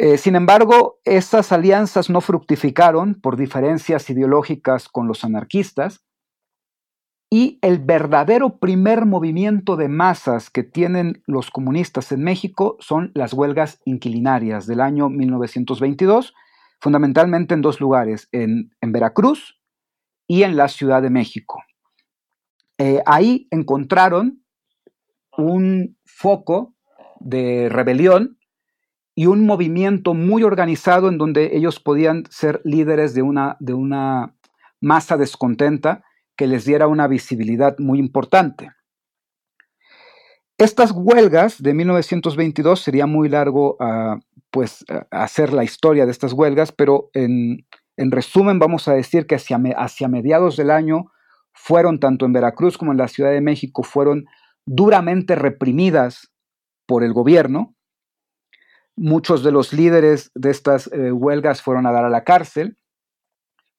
[0.00, 6.04] Eh, sin embargo, estas alianzas no fructificaron por diferencias ideológicas con los anarquistas
[7.28, 13.32] y el verdadero primer movimiento de masas que tienen los comunistas en México son las
[13.32, 16.32] huelgas inquilinarias del año 1922,
[16.80, 19.60] fundamentalmente en dos lugares, en, Veracruz
[20.28, 21.60] y en la Ciudad de México.
[22.78, 24.44] Eh, ahí encontraron
[25.36, 26.76] un foco
[27.18, 28.37] de rebelión
[29.18, 34.36] y un movimiento muy organizado en donde ellos podían ser líderes de una, de una
[34.80, 36.04] masa descontenta
[36.36, 38.70] que les diera una visibilidad muy importante.
[40.56, 44.20] Estas huelgas de 1922 sería muy largo ah,
[44.52, 49.58] pues hacer la historia de estas huelgas, pero en, resumen vamos a decir que hacia,
[49.78, 51.10] hacia mediados del año
[51.52, 54.26] fueron tanto en Veracruz como en la Ciudad de México fueron
[54.64, 56.30] duramente reprimidas
[56.86, 57.74] por el gobierno
[59.00, 62.76] Muchos de los líderes de estas eh, huelgas fueron a dar a la cárcel,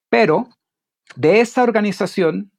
[0.10, 0.48] pero
[1.18, 2.52] de esa organización,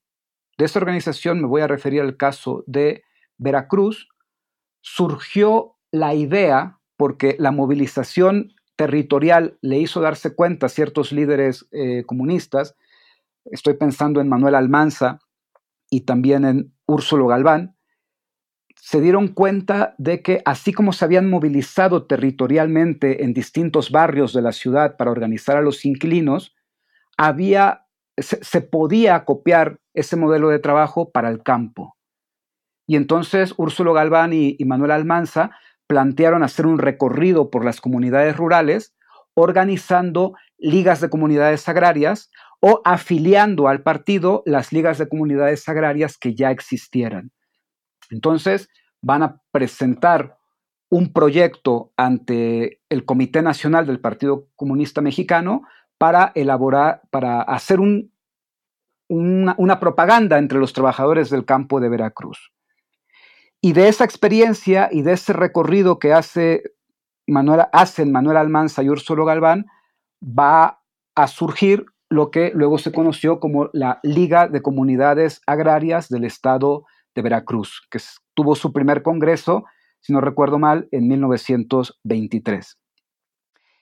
[0.59, 3.03] de esa organización me voy a referir al caso de
[3.39, 4.09] Veracruz,
[4.83, 12.05] surgió la idea, porque la movilización territorial le hizo darse cuenta a ciertos líderes eh,
[12.05, 12.77] comunistas,
[13.47, 15.21] estoy pensando en Manuel Almanza
[15.89, 17.75] y también en Úrsulo Galván,
[18.91, 24.43] se dieron cuenta de que así como se habían movilizado territorialmente en distintos barrios de
[24.43, 26.57] la ciudad para organizar a los inquilinos,
[27.17, 27.87] había,
[28.19, 31.97] se, podía copiar ese modelo de trabajo para el campo.
[32.85, 35.53] Y entonces Úrsulo Galván y, y Manuel Almanza
[35.87, 38.93] plantearon hacer un recorrido por las comunidades rurales,
[39.35, 46.35] organizando ligas de comunidades agrarias o afiliando al partido las ligas de comunidades agrarias que
[46.35, 47.31] ya existieran.
[48.11, 48.69] Entonces,
[49.03, 50.39] van a presentar
[50.91, 55.63] un proyecto ante el Comité Nacional del Partido Comunista Mexicano
[55.99, 57.79] para elaborar, para hacer
[59.09, 62.53] una, propaganda entre los trabajadores del campo de Veracruz.
[63.61, 66.63] Y de esa experiencia y de ese recorrido que hace
[67.27, 69.67] Manuel, hacen Manuel Almanza y Úrsulo Galván,
[70.23, 70.83] va
[71.15, 76.85] a surgir lo que luego se conoció como la Liga de Comunidades Agrarias del Estado
[77.15, 78.01] de Veracruz, que
[78.41, 79.65] tuvo su primer congreso,
[80.01, 82.79] si no recuerdo mal, en 1923.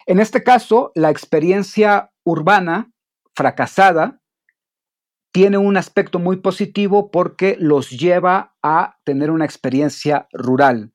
[0.06, 2.90] En este caso, la experiencia urbana
[3.36, 4.20] fracasada
[5.30, 10.92] tiene un aspecto muy positivo porque los lleva a tener una experiencia rural.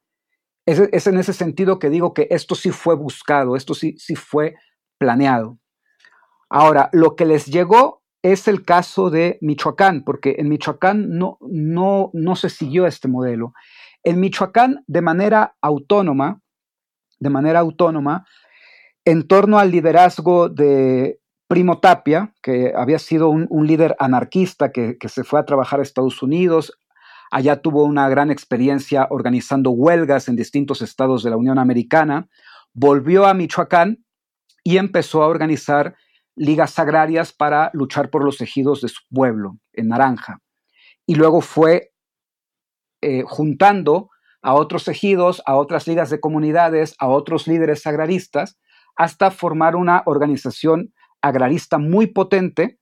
[0.66, 4.56] Es, en ese sentido que digo que esto sí fue buscado, esto sí, sí fue
[4.98, 5.58] planeado.
[6.50, 12.10] Ahora, lo que les llegó es el caso de Michoacán, porque en Michoacán no, no,
[12.14, 13.54] no se siguió este modelo.
[14.02, 16.42] En Michoacán, de manera autónoma,
[17.20, 18.26] de manera autónoma,
[19.06, 25.10] en torno al liderazgo de Primo Tapia, que había sido un, líder anarquista que, que,
[25.10, 26.72] se fue a trabajar a Estados Unidos,
[27.30, 32.30] allá tuvo una gran experiencia organizando huelgas en distintos estados de la Unión Americana,
[32.74, 34.06] volvió a Michoacán
[34.64, 35.96] y empezó a organizar
[36.36, 40.40] ligas agrarias para luchar por los ejidos de su pueblo, en Naranja.
[41.06, 41.92] Y luego fue
[43.02, 44.10] eh, juntando
[44.42, 48.58] a otros ejidos, a otras ligas de comunidades, a otros líderes agraristas,
[48.96, 52.78] hasta formar una organización agrarista muy potente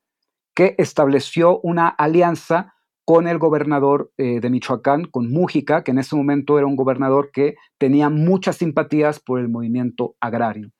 [0.54, 2.74] que estableció una alianza
[3.04, 7.30] con el gobernador eh, de Michoacán, con Mújica, que en ese momento era un gobernador
[7.32, 10.70] que tenía muchas simpatías por el movimiento agrario.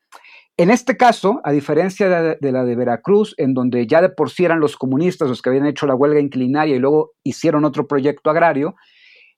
[0.58, 4.44] En este caso, a diferencia de, la de Veracruz, en donde ya de por sí
[4.44, 8.28] eran los comunistas los que habían hecho la huelga inclinaria y luego hicieron otro proyecto
[8.30, 8.74] agrario,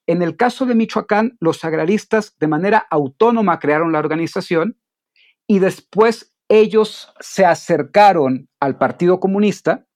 [0.06, 4.76] en el caso de Michoacán, los agraristas de manera autónoma crearon la organización
[5.46, 9.86] y después ellos se acercaron al Partido Comunista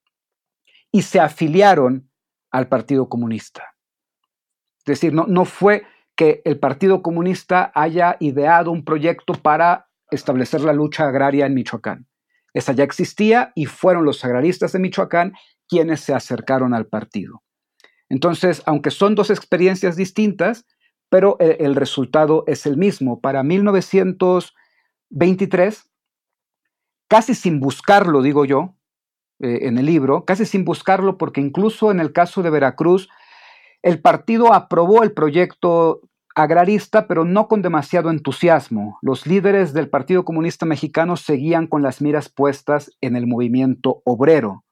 [0.92, 2.10] y se afiliaron
[2.50, 3.74] al Partido Comunista.
[4.78, 5.84] Es decir, no, no fue
[6.16, 12.06] que el Partido Comunista haya ideado un proyecto para establecer la lucha agraria en Michoacán.
[12.54, 15.34] Esa ya existía y fueron los agraristas de Michoacán
[15.68, 17.42] quienes se acercaron al partido.
[18.08, 20.64] Entonces, aunque son dos experiencias distintas,
[21.10, 23.20] pero el, resultado es el mismo.
[23.20, 25.90] Para 1923,
[27.08, 28.76] casi sin buscarlo, digo yo,
[29.40, 33.08] eh, en el libro, casi sin buscarlo, porque incluso en el caso de Veracruz,
[33.82, 36.02] el partido aprobó el proyecto
[36.38, 38.98] agrarista, pero no con demasiado entusiasmo.
[39.02, 44.64] Los líderes del Partido Comunista Mexicano seguían con las miras puestas en el movimiento obrero.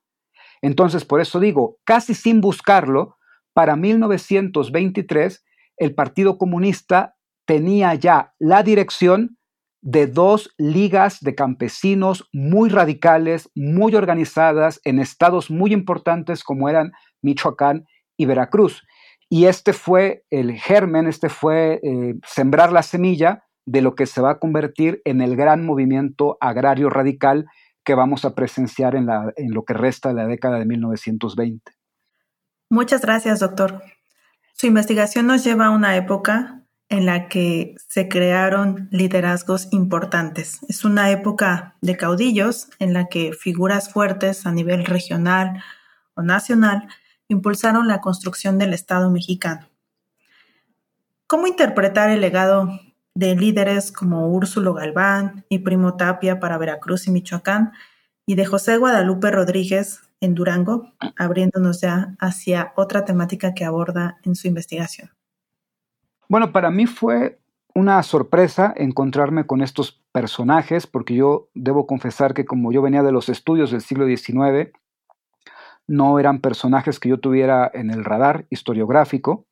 [0.62, 3.16] Entonces, por eso digo, casi sin buscarlo,
[3.52, 5.44] para 1923
[5.78, 9.36] el Partido Comunista tenía ya la dirección
[9.82, 16.92] de dos ligas de campesinos muy radicales, muy organizadas en estados muy importantes como eran
[17.22, 17.86] Michoacán
[18.16, 18.84] y Veracruz.
[19.28, 24.20] Y este fue el germen, este fue eh, sembrar la semilla de lo que se
[24.20, 27.46] va a convertir en el gran movimiento agrario radical
[27.84, 31.72] que vamos a presenciar en, la, en lo que resta de la década de 1920.
[32.70, 33.82] Muchas gracias, doctor.
[34.54, 40.60] Su investigación nos lleva a una época en la que se crearon liderazgos importantes.
[40.68, 45.62] Es una época de caudillos en la que figuras fuertes a nivel regional
[46.14, 46.88] o nacional
[47.28, 49.68] impulsaron la construcción del Estado mexicano.
[51.26, 52.68] ¿Cómo interpretar el legado
[53.14, 57.72] de líderes como Úrsulo Galván y Primo Tapia para Veracruz y Michoacán
[58.26, 64.34] y de José Guadalupe Rodríguez en Durango, abriéndonos ya hacia otra temática que aborda en
[64.34, 65.10] su investigación?
[66.28, 67.38] Bueno, para mí fue
[67.74, 73.12] una sorpresa encontrarme con estos personajes, porque yo debo confesar que como yo venía de
[73.12, 74.72] los estudios del siglo XIX,
[75.89, 79.47] no eran personajes que yo tuviera en el radar historiográfico.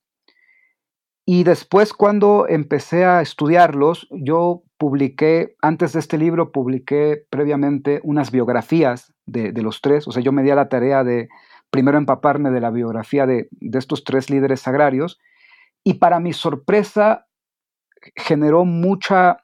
[1.27, 8.31] Y después cuando empecé a estudiarlos, yo publiqué, antes de este libro, publiqué previamente unas
[8.31, 10.07] biografías de, los tres.
[10.07, 11.29] O sea, yo me di a la tarea de
[11.71, 15.19] primero empaparme de la biografía de, estos tres líderes agrarios.
[15.83, 17.27] Y para mi sorpresa,
[18.17, 19.39] generó mucha,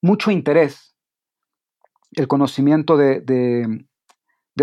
[0.00, 0.94] mucho interés
[2.12, 3.86] el conocimiento de, de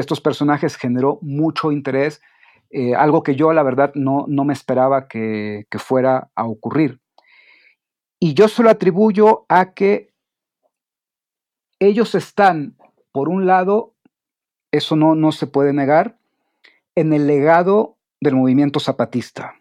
[0.01, 2.21] estos personajes generó mucho interés,
[2.69, 6.99] eh, algo que yo la verdad no, no me esperaba que, fuera a ocurrir.
[8.19, 10.11] Y yo se lo atribuyo a que
[11.79, 12.75] ellos están,
[13.11, 13.93] por un lado,
[14.71, 16.17] eso no, no se puede negar,
[16.95, 19.55] en el legado del movimiento zapatista,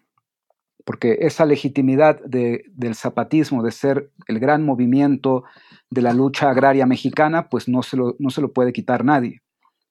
[0.84, 5.44] porque esa legitimidad del zapatismo, de ser el gran movimiento
[5.90, 9.42] de la lucha agraria mexicana, pues no se lo, no se lo puede quitar nadie.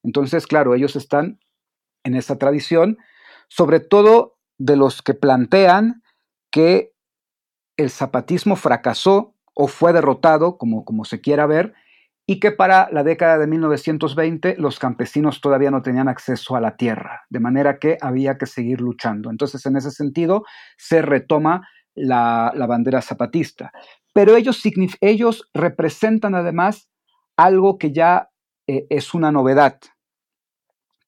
[0.03, 1.39] Entonces, claro, ellos están
[2.03, 2.97] en esa tradición,
[3.47, 6.03] sobre todo de los que plantean
[6.51, 6.93] que
[7.77, 11.73] el zapatismo fracasó o fue derrotado, como, como se quiera ver,
[12.27, 16.77] y que para la década de 1920 los campesinos todavía no tenían acceso a la
[16.77, 19.29] tierra, de manera que había que seguir luchando.
[19.29, 20.45] Entonces, en ese sentido,
[20.77, 23.71] se retoma la, bandera zapatista.
[24.13, 24.61] Pero ellos,
[25.01, 26.89] ellos representan además
[27.37, 28.29] algo que ya
[28.67, 29.79] eh, es una novedad,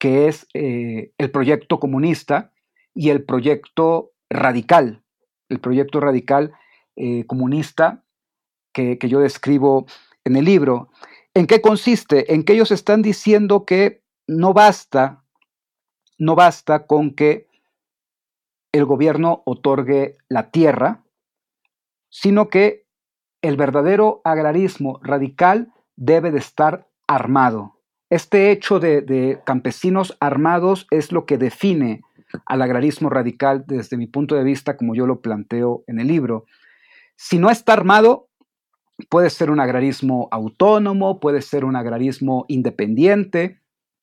[0.04, 2.52] que es eh, el proyecto comunista
[2.94, 5.02] y el proyecto radical,
[5.48, 6.52] el proyecto radical
[6.98, 8.04] eh, comunista
[8.74, 9.86] que, yo describo
[10.26, 10.90] en el libro.
[11.34, 12.34] ¿En qué consiste?
[12.34, 15.24] En que ellos están diciendo que no basta,
[16.18, 17.48] no basta con que
[18.74, 21.06] el gobierno otorgue la tierra,
[22.10, 22.88] sino que
[23.42, 27.73] el verdadero agrarismo radical debe de estar armado.
[28.14, 32.04] Este hecho de, campesinos armados es lo que define
[32.46, 36.46] al agrarismo radical desde mi punto de vista, como yo lo planteo en el libro.
[37.16, 38.30] Si no está armado,
[39.10, 43.62] puede ser un agrarismo autónomo, puede ser un agrarismo independiente,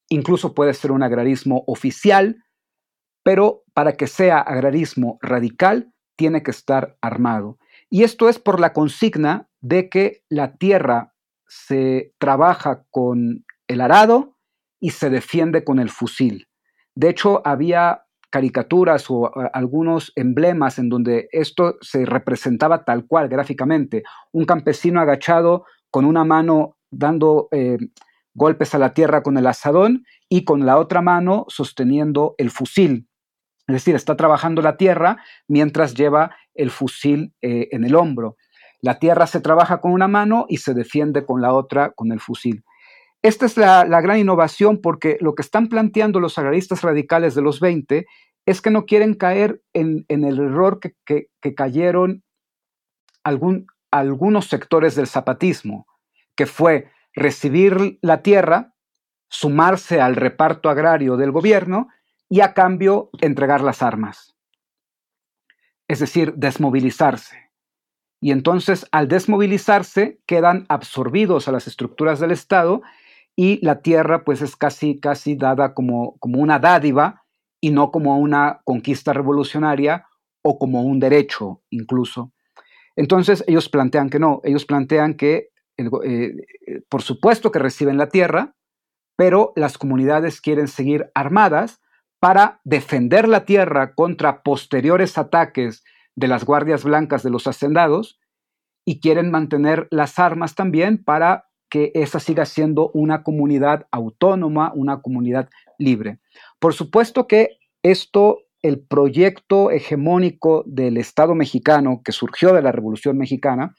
[0.08, 2.42] incluso puede ser un agrarismo oficial,
[3.22, 7.58] pero para que sea agrarismo radical, tiene que estar armado.
[7.88, 11.14] Y esto es por la consigna de que la tierra
[11.46, 14.36] se trabaja con el arado
[14.80, 16.48] y se defiende con el fusil.
[16.96, 24.02] De hecho, había caricaturas o algunos emblemas en donde esto se representaba tal cual gráficamente.
[24.32, 27.78] Un campesino agachado con una mano dando eh,
[28.34, 33.08] golpes a la tierra con el asadón y con la otra mano sosteniendo el fusil.
[33.68, 38.36] Es decir, está trabajando la tierra mientras lleva el fusil eh, en el hombro.
[38.80, 42.18] La tierra se trabaja con una mano y se defiende con la otra, con el
[42.20, 42.64] fusil.
[43.22, 47.60] Esta es la, gran innovación porque lo que están planteando los agraristas radicales de los
[47.60, 48.06] 20
[48.46, 52.24] es que no quieren caer en, el error que, cayeron
[53.22, 55.86] algunos sectores del zapatismo,
[56.34, 58.72] que fue recibir la tierra,
[59.28, 61.88] sumarse al reparto agrario del gobierno
[62.30, 64.34] y a cambio entregar las armas.
[65.88, 67.50] Es decir, desmovilizarse.
[68.20, 72.82] Y entonces al desmovilizarse quedan absorbidos a las estructuras del Estado
[73.36, 77.24] y la tierra pues es casi, casi dada como, como una dádiva
[77.60, 80.06] y no como una conquista revolucionaria
[80.42, 82.32] o como un derecho incluso.
[82.96, 85.50] Entonces ellos plantean que no, ellos plantean que
[86.04, 86.32] eh,
[86.88, 88.54] por supuesto que reciben la tierra,
[89.16, 91.80] pero las comunidades quieren seguir armadas
[92.20, 95.84] para defender la tierra contra posteriores ataques
[96.16, 98.20] de las guardias blancas de los hacendados
[98.84, 105.00] y quieren mantener las armas también para que esa siga siendo una comunidad autónoma, una
[105.00, 105.48] comunidad
[105.78, 106.18] libre.
[106.58, 113.16] Por supuesto que esto, el proyecto hegemónico del Estado mexicano que surgió de la Revolución
[113.16, 113.74] Mexicana,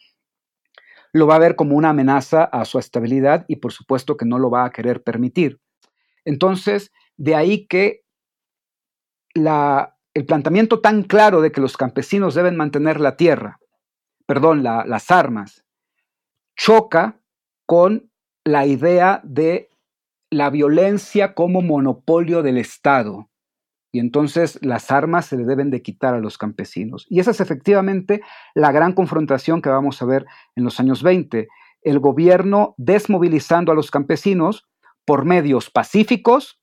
[1.13, 4.39] lo va a ver como una amenaza a su estabilidad y por supuesto que no
[4.39, 5.59] lo va a querer permitir.
[6.23, 8.03] Entonces, de ahí que
[9.33, 13.59] el planteamiento tan claro de que los campesinos deben mantener la tierra,
[14.25, 15.65] perdón, las armas,
[16.55, 17.20] choca
[17.71, 18.11] con
[18.43, 19.69] la idea de
[20.29, 23.29] la violencia como monopolio del Estado.
[23.93, 27.07] Y entonces las armas se le deben de quitar a los campesinos.
[27.09, 28.23] Y esa es efectivamente
[28.55, 30.25] la gran confrontación que vamos a ver
[30.57, 31.47] en los años 20.
[31.83, 34.67] El gobierno desmovilizando a los campesinos
[35.05, 36.59] por medios pacíficos,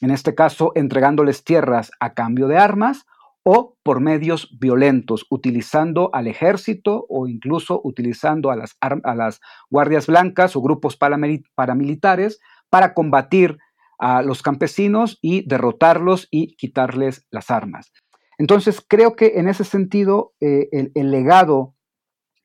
[0.00, 3.06] en este caso entregándoles tierras a cambio de armas,
[3.44, 9.40] o por medios violentos, utilizando al ejército o incluso utilizando a las,
[9.70, 12.40] guardias blancas o grupos paramilitares
[12.70, 13.58] para combatir
[13.98, 17.92] a los campesinos y derrotarlos y quitarles las armas.
[18.38, 21.74] Entonces, creo que en ese sentido, eh, el, legado,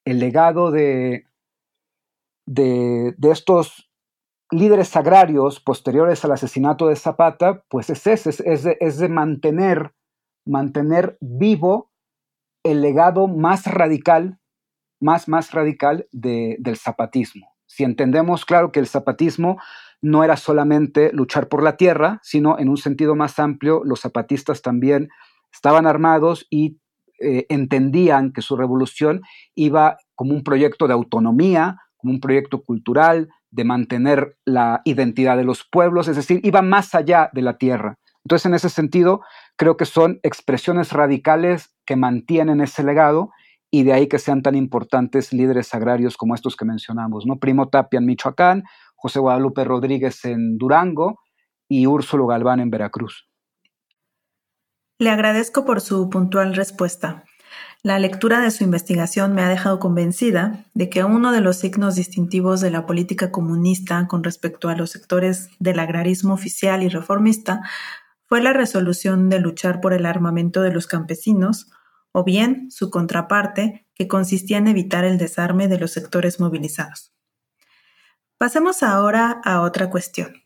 [0.06, 1.26] el legado de,
[2.46, 3.90] de, estos
[4.50, 9.94] líderes agrarios posteriores al asesinato de Zapata, pues es ese, es, es de, mantener,
[10.48, 11.92] mantener vivo
[12.64, 14.40] el legado más radical,
[15.00, 17.56] más, más radical del zapatismo.
[17.66, 19.58] Si entendemos, claro, que el zapatismo
[20.02, 24.62] no era solamente luchar por la tierra, sino en un sentido más amplio, los zapatistas
[24.62, 25.10] también
[25.52, 26.80] estaban armados y
[27.20, 29.22] eh, entendían que su revolución
[29.56, 35.44] iba como un proyecto de autonomía, como un proyecto cultural, de mantener la identidad de
[35.44, 37.98] los pueblos, es decir, iba más allá de la tierra.
[38.24, 39.22] Entonces, en ese sentido,
[39.58, 43.32] creo que son expresiones radicales que mantienen ese legado
[43.70, 47.38] y de ahí que sean tan importantes líderes agrarios como estos que mencionamos, ¿no?
[47.38, 48.64] Primo Tapia en Michoacán,
[48.96, 51.20] José Guadalupe Rodríguez en Durango
[51.68, 53.28] y Úrsulo Galván en Veracruz.
[55.00, 57.26] Le agradezco por su puntual respuesta.
[57.84, 61.96] La lectura de su investigación me ha dejado convencida de que uno de los signos
[61.96, 67.62] distintivos de la política comunista con respecto a los sectores del agrarismo oficial y reformista
[68.28, 71.72] fue la resolución de luchar por el armamento de los campesinos,
[72.12, 77.14] o bien su contraparte, que consistía en evitar el desarme de los sectores movilizados.
[78.38, 80.44] Pasemos ahora a otra cuestión.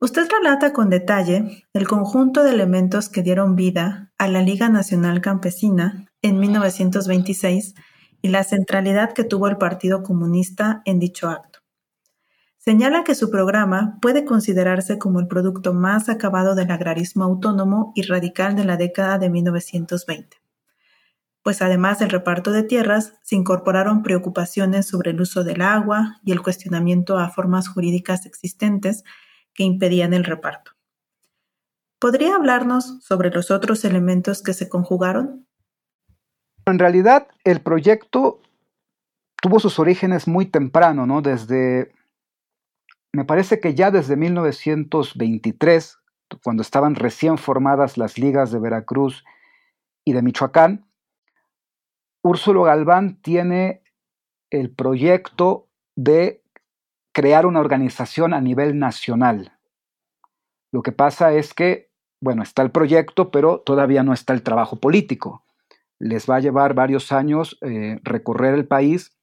[0.00, 5.20] Usted relata con detalle el conjunto de elementos que dieron vida a la Liga Nacional
[5.20, 7.74] Campesina en 1926
[8.22, 11.51] y la centralidad que tuvo el Partido Comunista en dicho acto.
[12.64, 18.02] Señala que su programa puede considerarse como el producto más acabado del agrarismo autónomo y
[18.02, 20.36] radical de la década de 1920,
[21.42, 26.30] pues además del reparto de tierras, se incorporaron preocupaciones sobre el uso del agua y
[26.30, 29.02] el cuestionamiento a formas jurídicas existentes
[29.54, 30.70] que impedían el reparto.
[31.98, 35.48] ¿Podría hablarnos sobre los otros elementos que se conjugaron?
[36.64, 38.40] En realidad, el proyecto
[39.42, 41.22] tuvo sus orígenes muy temprano, ¿no?
[41.22, 41.90] Desde,
[43.12, 45.98] me parece que ya desde 1923,
[46.42, 49.24] cuando estaban recién formadas las ligas de Veracruz
[50.04, 50.86] y de Michoacán,
[52.24, 53.82] Úrsulo Galván tiene
[54.50, 56.42] el proyecto de
[57.12, 59.58] crear una organización a nivel nacional.
[60.72, 61.90] Lo que pasa es que,
[62.22, 65.44] bueno, está el proyecto, pero todavía no está el trabajo político.
[65.98, 69.16] Les va a llevar varios años eh, recorrer el país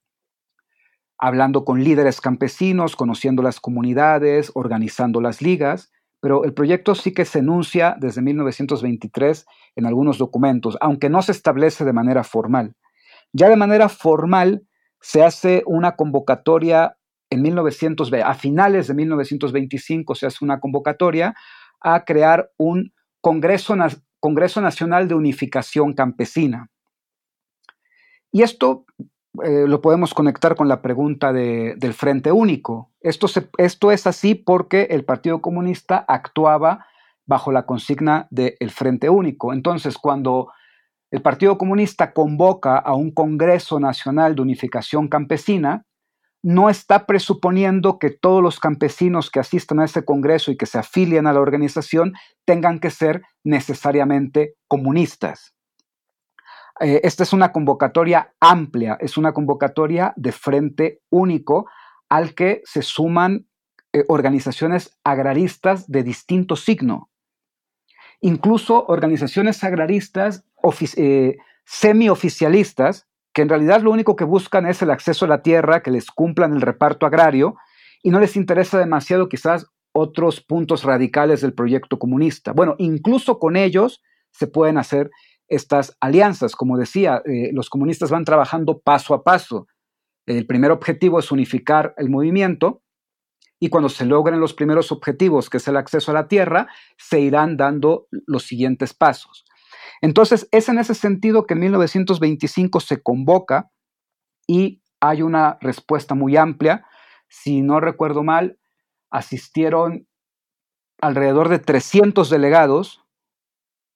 [1.20, 5.92] hablando con líderes campesinos, conociendo las comunidades, organizando las ligas,
[6.22, 9.46] pero el proyecto sí que se enuncia desde 1923
[9.76, 12.76] en algunos documentos, aunque no se establece de manera formal.
[13.34, 14.64] Ya de manera formal
[15.02, 16.98] se hace una convocatoria
[17.30, 21.36] en 1900, a finales de 1925 se hace una convocatoria
[21.80, 22.92] a crear un
[23.22, 23.76] Congreso,
[24.20, 26.70] Congreso Nacional de Unificación Campesina.
[28.32, 28.86] Y esto
[29.44, 32.92] eh, lo podemos conectar con la pregunta del Frente Único.
[33.00, 33.28] Esto,
[33.58, 36.86] esto, es así porque el Partido Comunista actuaba
[37.26, 39.54] bajo la consigna del Frente Único.
[39.54, 40.52] Entonces, cuando
[41.12, 45.86] el Partido Comunista convoca a un Congreso Nacional de Unificación Campesina,
[46.42, 50.80] no está presuponiendo que todos los campesinos que asistan a ese Congreso y que se
[50.80, 52.14] afilian a la organización
[52.46, 55.54] tengan que ser necesariamente comunistas.
[56.80, 61.68] Eh, esta es una convocatoria amplia, es una convocatoria de frente único
[62.08, 63.48] al que se suman
[63.92, 67.10] eh, organizaciones agraristas de distinto signo.
[68.22, 70.46] Incluso organizaciones agraristas
[70.96, 75.82] eh, semioficialistas, que en realidad lo único que buscan es el acceso a la tierra,
[75.82, 77.56] que les cumplan el reparto agrario,
[78.04, 82.54] y no les interesa demasiado quizás otros puntos radicales del proyecto comunista.
[82.54, 84.02] Bueno, incluso con ellos
[84.32, 85.10] se pueden hacer
[85.50, 86.56] estas alianzas.
[86.56, 89.68] Como decía, eh, los comunistas van trabajando paso a paso.
[90.26, 92.84] El primer objetivo es unificar el movimiento
[93.60, 97.20] y cuando se logren los primeros objetivos, que es el acceso a la tierra, se
[97.20, 99.46] irán dando los siguientes pasos.
[100.02, 103.70] Entonces, es en ese sentido que en 1925 se convoca
[104.48, 106.86] y hay una respuesta muy amplia.
[107.28, 108.60] Si no recuerdo mal,
[109.10, 110.08] asistieron
[111.02, 113.04] alrededor de 300 delegados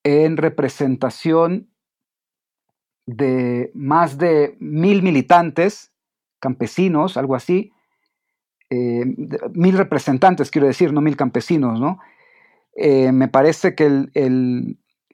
[0.04, 1.70] en representación
[3.06, 5.93] de más de mil militantes,
[6.39, 7.72] campesinos, algo así,
[8.70, 9.06] eh,
[9.54, 11.99] mil representantes, quiero decir, no mil campesinos, ¿no?
[12.76, 14.08] Eh, me parece que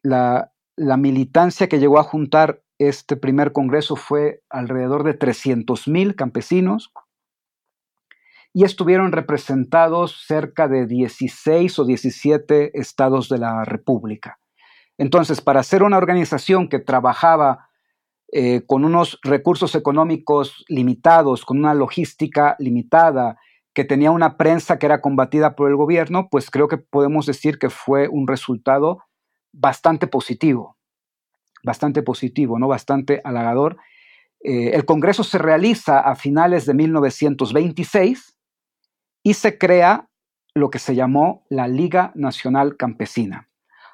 [0.02, 6.16] la, la, militancia que llegó a juntar este primer congreso fue alrededor de 300 mil
[6.16, 6.94] campesinos
[8.54, 14.40] y estuvieron representados cerca de 16 o 17 estados de la República.
[15.00, 17.70] Entonces, para ser una organización que trabajaba
[18.34, 23.38] eh, con unos recursos económicos limitados, con una logística limitada,
[23.74, 27.60] que tenía una prensa que era combatida por el gobierno, pues creo que podemos decir
[27.60, 29.00] que fue un resultado
[29.54, 30.76] bastante positivo,
[31.64, 32.68] bastante positivo, ¿no?
[32.68, 33.78] Bastante halagador.
[34.43, 38.36] Eh, el Congreso se realiza a finales de 1926
[39.24, 40.10] y se crea
[40.54, 43.47] lo que se llamó la Liga Nacional Campesina.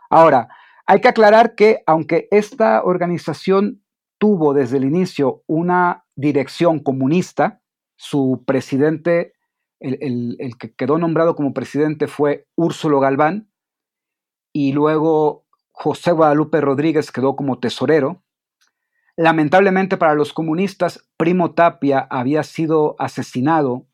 [0.09, 0.47] Ahora,
[0.85, 3.83] hay que aclarar que aunque esta organización
[4.17, 7.61] tuvo desde el inicio una dirección comunista,
[7.97, 9.33] su presidente,
[9.79, 13.49] el, que quedó nombrado como presidente fue Úrsulo Galván,
[14.53, 18.23] y luego José Guadalupe Rodríguez quedó como tesorero.
[19.17, 23.85] Lamentablemente para los comunistas, Primo Tapia había sido asesinado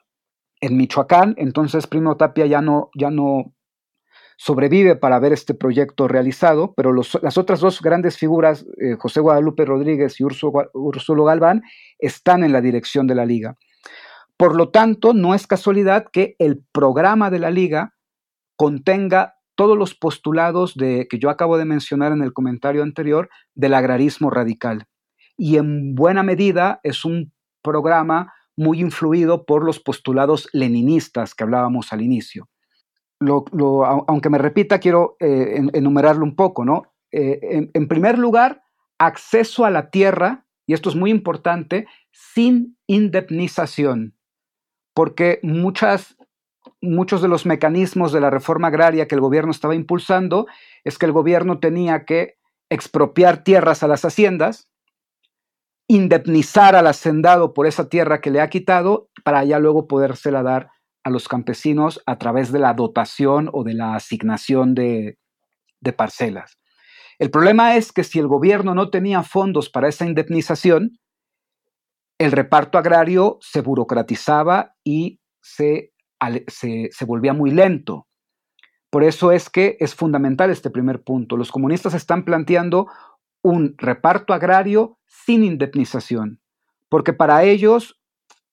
[0.59, 3.53] en Michoacán, entonces Primo Tapia ya no, ya no
[4.43, 9.65] sobrevive para ver este proyecto realizado, pero las otras dos grandes figuras, eh, José Guadalupe
[9.65, 11.61] Rodríguez y Úrsulo Galván,
[11.99, 13.55] están en la dirección de la liga.
[14.37, 17.93] Por lo tanto, no es casualidad que el programa de la liga
[18.55, 23.75] contenga todos los postulados de, que yo acabo de mencionar en el comentario anterior del
[23.75, 24.85] agrarismo radical.
[25.37, 27.31] Y en buena medida es un
[27.61, 32.49] programa muy influido por los postulados leninistas que hablábamos al inicio
[34.07, 36.93] aunque me repita, quiero eh, enumerarlo un poco, ¿no?
[37.11, 38.63] Eh, en, primer lugar,
[38.97, 44.15] acceso a la tierra, y esto es muy importante, sin indemnización,
[44.93, 46.17] porque muchas,
[46.81, 50.47] muchos de los mecanismos de la reforma agraria que el gobierno estaba impulsando
[50.83, 52.37] es que el gobierno tenía que
[52.69, 54.69] expropiar tierras a las haciendas,
[55.87, 60.71] indemnizar al hacendado por esa tierra que le ha quitado, para ya luego podérsela dar
[61.03, 65.17] a los campesinos a través de la dotación o de la asignación de,
[65.95, 66.59] parcelas.
[67.17, 70.99] El problema es que si el gobierno no tenía fondos para esa indemnización,
[72.19, 75.91] el reparto agrario se burocratizaba y se,
[76.47, 78.07] se, volvía muy lento.
[78.91, 81.35] Por eso es que es fundamental este primer punto.
[81.35, 82.87] Los comunistas están planteando
[83.41, 86.41] un reparto agrario sin indemnización,
[86.89, 87.99] porque para ellos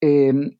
[0.01, 0.58] em,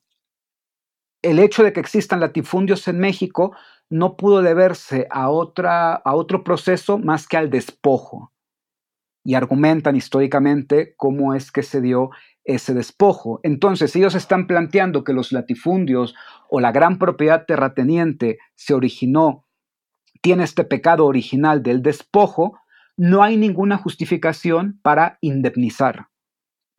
[1.21, 3.55] el hecho de que existan latifundios en México
[3.89, 8.31] no pudo deberse a, otra, a otro proceso más que al despojo.
[9.23, 12.11] Y argumentan históricamente cómo es que se dio
[12.45, 13.39] ese despojo.
[13.43, 16.15] Entonces, ellos están planteando que los latifundios
[16.49, 19.45] o la gran propiedad terrateniente se originó,
[20.21, 22.59] tiene este pecado original del despojo,
[22.97, 26.08] no hay ninguna justificación para indemnizar.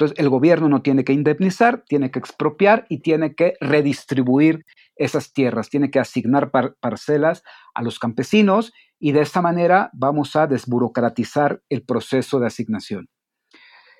[0.01, 4.65] Entonces, el gobierno no tiene que indemnizar, tiene que expropiar y tiene que redistribuir
[4.97, 7.43] esas tierras, tiene que asignar parcelas
[7.75, 13.11] a los campesinos y de esta manera vamos a desburocratizar el proceso de asignación.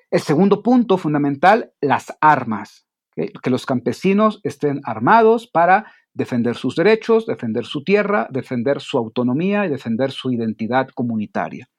[0.09, 2.87] El segundo punto fundamental, las armas.
[3.15, 9.67] Que los campesinos estén armados para defender sus derechos, defender su tierra, defender su autonomía
[9.67, 11.69] y defender su identidad comunitaria.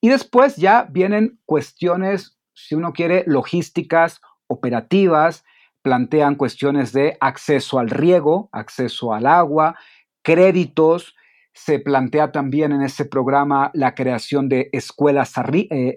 [0.00, 5.44] Y después ya vienen cuestiones, si uno quiere, logísticas, operativas,
[5.82, 9.76] plantean cuestiones de acceso al riego, acceso al agua,
[10.22, 11.14] créditos,
[11.52, 15.94] se plantea también en ese programa la creación de escuelas, eh,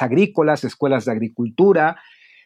[0.00, 2.00] agrícolas, escuelas de agricultura,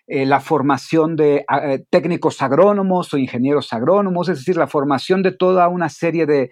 [0.06, 5.32] eh, la formación de eh, técnicos agrónomos o ingenieros agrónomos, es decir, la formación de
[5.32, 6.50] toda una serie de,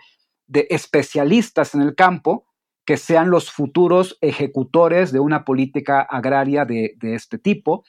[0.68, 2.44] especialistas en el campo
[2.84, 7.84] que sean los futuros ejecutores de una política agraria de este tipo.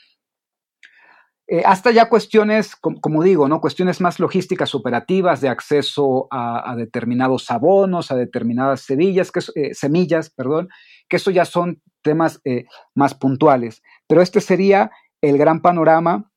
[1.48, 3.62] Eh, hasta ya cuestiones, como, digo, ¿no?
[3.62, 10.32] Cuestiones más logísticas operativas de acceso a, determinados abonos, a determinadas semillas, que, eh, semillas,
[10.32, 10.70] perdón,
[11.08, 12.66] que eso ya son temas eh,
[12.96, 13.84] más puntuales.
[14.08, 14.90] Pero este sería
[15.22, 16.32] el gran panorama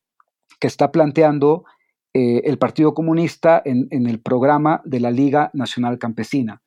[0.60, 1.64] que está planteando
[2.14, 6.62] el Partido Comunista en, en el programa de la Liga Nacional Campesina.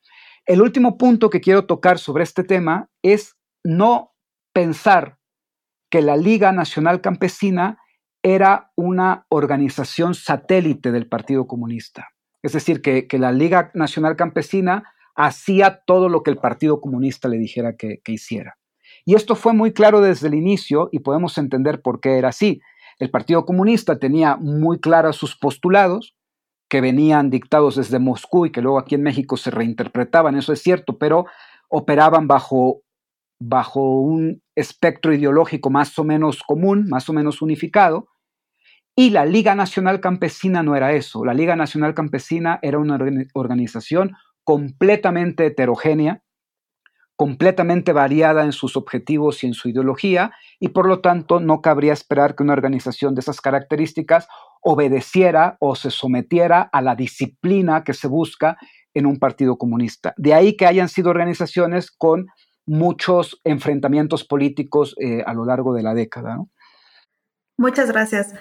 [0.46, 4.14] El último punto que quiero tocar sobre este tema es no
[4.54, 5.18] pensar
[5.90, 7.78] que la Liga Nacional Campesina
[8.24, 12.10] era una organización satélite del Partido Comunista.
[12.44, 17.38] Es decir, que, la Liga Nacional Campesina hacía todo lo que el Partido Comunista le
[17.38, 18.58] dijera que, hiciera.
[19.06, 22.62] Y esto fue muy claro desde el inicio y podemos entender por qué era así.
[23.00, 26.16] El Partido Comunista tenía muy claros sus postulados,
[26.72, 30.62] que venían dictados desde Moscú y que luego aquí en México se reinterpretaban, eso es
[30.62, 31.26] cierto, pero
[31.68, 32.84] operaban bajo,
[33.42, 38.08] bajo un espectro ideológico más o menos común, más o menos unificado,
[38.96, 41.26] y la Liga Nacional Campesina no era eso.
[41.26, 42.98] La Liga Nacional Campesina era una
[43.34, 44.16] organización
[44.46, 46.24] completamente heterogénea,
[47.18, 51.92] completamente variada en sus objetivos y en su ideología, y por lo tanto no cabría
[51.92, 54.30] esperar que una organización de esas características
[54.62, 58.58] obedeciera o se sometiera a la disciplina que se busca
[58.94, 60.14] en un partido comunista.
[60.18, 62.28] De ahí que hayan sido organizaciones con
[62.66, 66.38] muchos enfrentamientos políticos eh, a lo largo de la década.
[67.58, 68.34] Muchas gracias.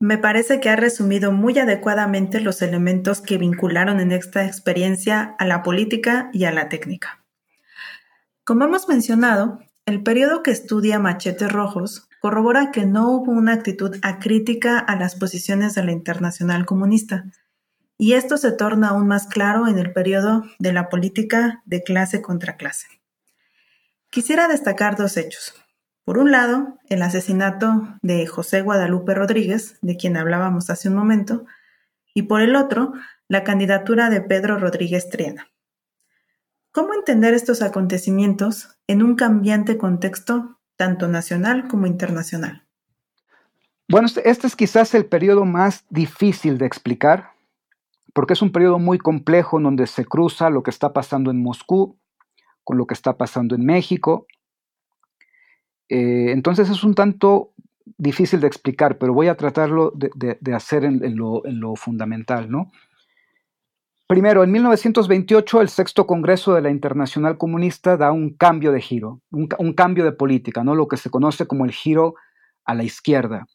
[0.00, 5.44] Me parece que ha resumido muy adecuadamente los elementos que vincularon en esta experiencia a
[5.44, 7.24] la política y a la técnica.
[8.44, 13.96] Como hemos mencionado, el periodo que estudia Machetes Rojos corrobora que no hubo una actitud
[14.02, 17.24] acrítica a las posiciones de la Internacional Comunista,
[17.96, 22.22] y esto se torna aún más claro en el periodo de la política de clase
[22.22, 22.86] contra clase.
[24.10, 25.54] Quisiera destacar dos hechos.
[26.04, 31.44] Por un lado, el asesinato de José Guadalupe Rodríguez, de quien hablábamos hace un momento,
[32.14, 32.94] y por el otro,
[33.28, 35.48] la candidatura de Pedro Rodríguez Triana.
[36.72, 42.64] ¿Cómo entender estos acontecimientos en un cambiante contexto tanto nacional como internacional?
[43.86, 47.32] Bueno, este, este es quizás el periodo más difícil de explicar,
[48.14, 51.42] porque es un periodo muy complejo en donde se cruza lo que está pasando en
[51.42, 51.98] Moscú
[52.64, 54.26] con lo que está pasando en México,
[55.88, 57.52] eh, entonces es un tanto
[57.96, 62.50] difícil de explicar, pero voy a tratarlo de, hacer en, lo, fundamental.
[62.50, 62.70] ¿no?
[64.08, 69.20] Primero, en 1928 el sexto Congreso de la Internacional Comunista da un cambio de giro,
[69.30, 70.74] un, cambio de política, ¿no?
[70.74, 72.14] lo que se conoce como el giro
[72.64, 73.46] a la izquierda.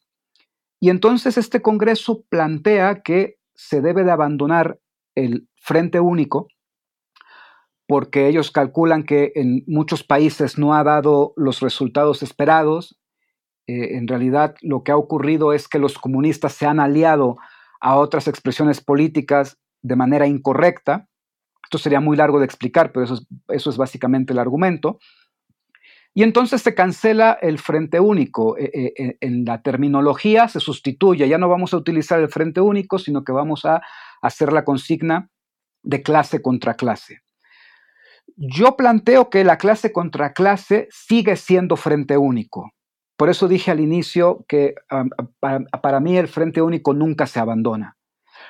[0.78, 4.78] Y entonces este Congreso plantea que se debe de abandonar
[5.16, 6.46] el Frente Único,
[7.88, 12.96] porque ellos calculan que en muchos países no ha dado los resultados esperados.
[13.66, 17.38] Eh, en realidad lo que ha ocurrido es que los comunistas se han aliado
[17.80, 21.08] a otras expresiones políticas de manera incorrecta.
[21.62, 24.98] Esto sería muy largo de explicar, pero eso es, eso es básicamente el argumento.
[26.14, 28.56] Y entonces se cancela el frente único.
[28.56, 32.98] Eh, eh, en la terminología se sustituye, ya no vamos a utilizar el frente único,
[32.98, 33.82] sino que vamos a
[34.22, 35.28] hacer la consigna
[35.82, 37.20] de clase contra clase.
[38.36, 42.70] Yo planteo que la clase contra clase sigue siendo frente único.
[43.16, 44.74] Por eso dije al inicio que
[45.40, 47.96] para, mí el frente único nunca se abandona.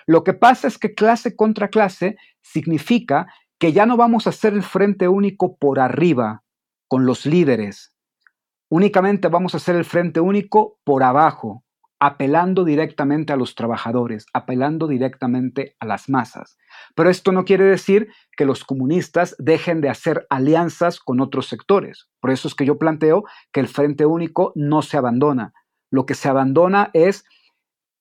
[0.06, 3.26] Lo que pasa es que clase contra clase significa
[3.58, 6.42] que ya no vamos a hacer el frente único por arriba,
[6.88, 7.94] con los líderes.
[8.68, 11.64] Únicamente vamos a hacer el frente único por abajo,
[12.00, 16.58] apelando directamente a los trabajadores, apelando directamente a las masas.
[16.94, 22.08] Pero esto no quiere decir que los comunistas dejen de hacer alianzas con otros sectores.
[22.20, 25.54] Por eso es que yo planteo que el Frente Único no se abandona.
[25.90, 27.24] Lo que se abandona es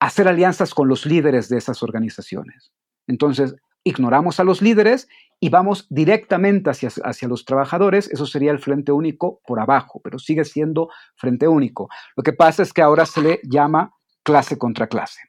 [0.05, 2.73] hacer alianzas con los líderes de esas organizaciones.
[3.07, 5.07] Entonces, ignoramos a los líderes
[5.39, 10.19] y vamos directamente hacia, hacia, los trabajadores, eso sería el frente único por abajo, pero
[10.19, 11.89] sigue siendo frente único.
[12.15, 13.93] Lo que pasa es que ahora se le llama
[14.23, 15.21] clase contra clase.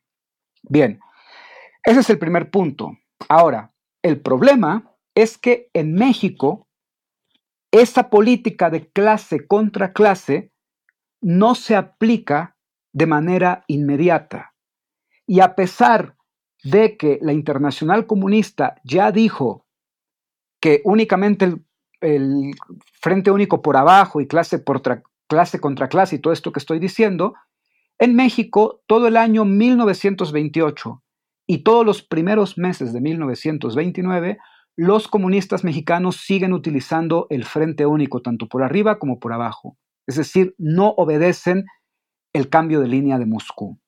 [0.62, 0.98] Bien,
[1.84, 2.96] ese es el primer punto.
[3.28, 3.72] Ahora,
[4.02, 6.68] el problema es que en México
[7.70, 10.52] esa política de clase contra clase
[11.20, 12.56] no se aplica
[12.92, 14.53] de manera inmediata.
[15.26, 16.16] Y a pesar
[16.62, 19.66] de que la Internacional Comunista ya dijo
[20.60, 21.44] que únicamente
[22.00, 22.54] el,
[23.00, 24.82] Frente Único por abajo y clase, por
[25.26, 27.34] clase contra clase y todo esto que estoy diciendo,
[27.98, 31.02] en México todo el año 1928
[31.46, 34.38] y todos los primeros meses de 1929,
[34.76, 39.76] los comunistas mexicanos siguen utilizando el Frente Único tanto por arriba como por abajo.
[40.06, 41.64] Es decir, no obedecen
[42.32, 43.78] el cambio de línea de Moscú.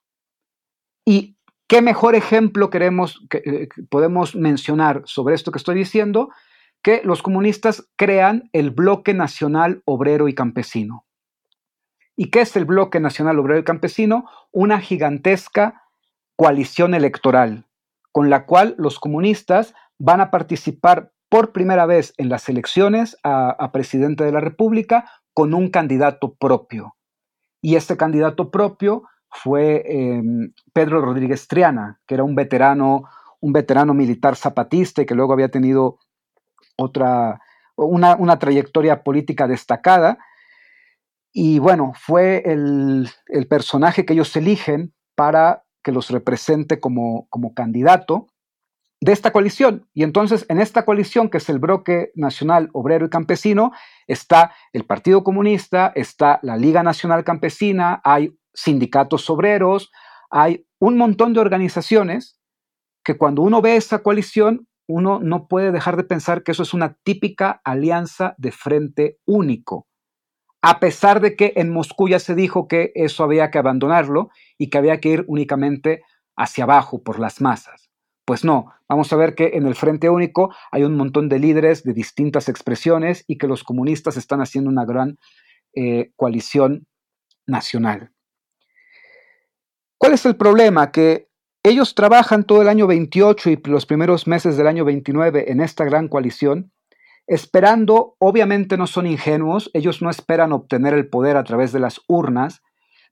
[1.06, 1.36] Y
[1.68, 6.28] qué mejor ejemplo queremos, que, eh, podemos mencionar sobre esto que estoy diciendo,
[6.82, 11.06] que los comunistas crean el Bloque Nacional Obrero y Campesino.
[12.16, 14.28] ¿Y qué es el Bloque Nacional Obrero y Campesino?
[14.52, 15.82] Una gigantesca
[16.36, 17.66] coalición electoral
[18.16, 23.70] con la cual los comunistas van a participar por primera vez en las elecciones a,
[23.72, 26.96] presidente de la República con un candidato propio.
[27.60, 33.04] Y este candidato propio fue em, Pedro Rodríguez Triana, que era un veterano,
[33.40, 35.98] un veterano militar zapatista y que luego había tenido
[36.76, 37.40] otra,
[37.76, 40.18] una, una trayectoria política destacada.
[41.32, 43.10] Y bueno, fue el,
[43.48, 48.28] personaje que ellos eligen para que los represente como, como candidato
[49.06, 49.88] de esta coalición.
[49.94, 53.70] Y entonces en esta coalición, que es el bloque nacional obrero y campesino,
[54.08, 59.92] está el Partido Comunista, está la Liga Nacional Campesina, hay sindicatos obreros,
[60.28, 62.40] hay un montón de organizaciones
[63.04, 66.74] que cuando uno ve esa coalición, uno no puede dejar de pensar que eso es
[66.74, 69.86] una típica alianza de frente único
[70.62, 74.68] a pesar de que en Moscú ya se dijo que eso había que abandonarlo y
[74.68, 76.02] que había que ir únicamente
[76.36, 77.85] hacia abajo por las masas.
[78.26, 81.84] Pues no, vamos a ver que en el Frente Único hay un montón de líderes
[81.84, 85.16] de distintas expresiones y que los comunistas están haciendo una gran
[85.74, 86.88] eh, coalición
[87.46, 88.10] nacional.
[89.96, 90.90] ¿Cuál es el problema?
[90.90, 91.28] Que
[91.62, 95.84] ellos trabajan todo el año 28 y los primeros meses del año 29 en esta
[95.84, 96.72] gran coalición
[97.28, 102.00] esperando, obviamente no son ingenuos, ellos no esperan obtener el poder a través de las
[102.08, 102.62] urnas,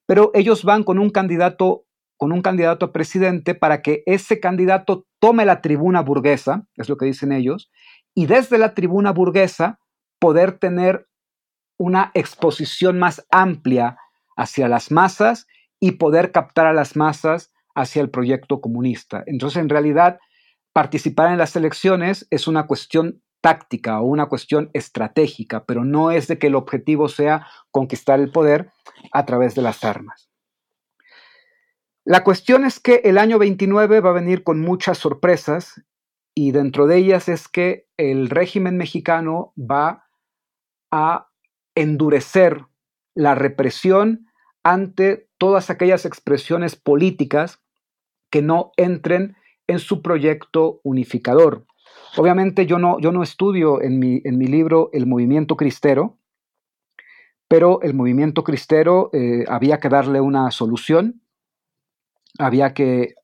[0.07, 1.85] pero ellos van con un candidato
[2.17, 6.97] con un candidato a presidente para que ese candidato tome la tribuna burguesa, es lo
[6.97, 7.71] que dicen ellos,
[8.15, 9.81] y desde la tribuna burguesa
[10.19, 11.09] poder tener
[11.79, 13.99] una exposición más amplia
[14.37, 15.47] hacia las masas
[15.81, 19.25] y poder captar a las masas hacia el proyecto comunista.
[19.27, 20.19] Entonces, en realidad,
[20.73, 26.29] participar en las elecciones es una cuestión táctica o una cuestión estratégica, pero no es
[26.29, 28.71] de que el objetivo sea conquistar el poder
[29.12, 30.31] a través de las armas.
[32.05, 35.83] La cuestión es que el año 29 va a venir con muchas sorpresas
[36.35, 40.05] y dentro de ellas es que el régimen mexicano va
[40.91, 41.31] a
[41.75, 42.67] endurecer
[43.15, 44.27] la represión
[44.63, 47.63] ante todas aquellas expresiones políticas
[48.31, 49.37] que no entren
[49.67, 51.65] en su proyecto unificador.
[52.17, 56.19] Obviamente yo no, yo no estudio en mi, en mi libro el movimiento cristero,
[57.49, 61.23] pero el movimiento cristero eh, había que darle una solución,
[62.39, 63.14] había que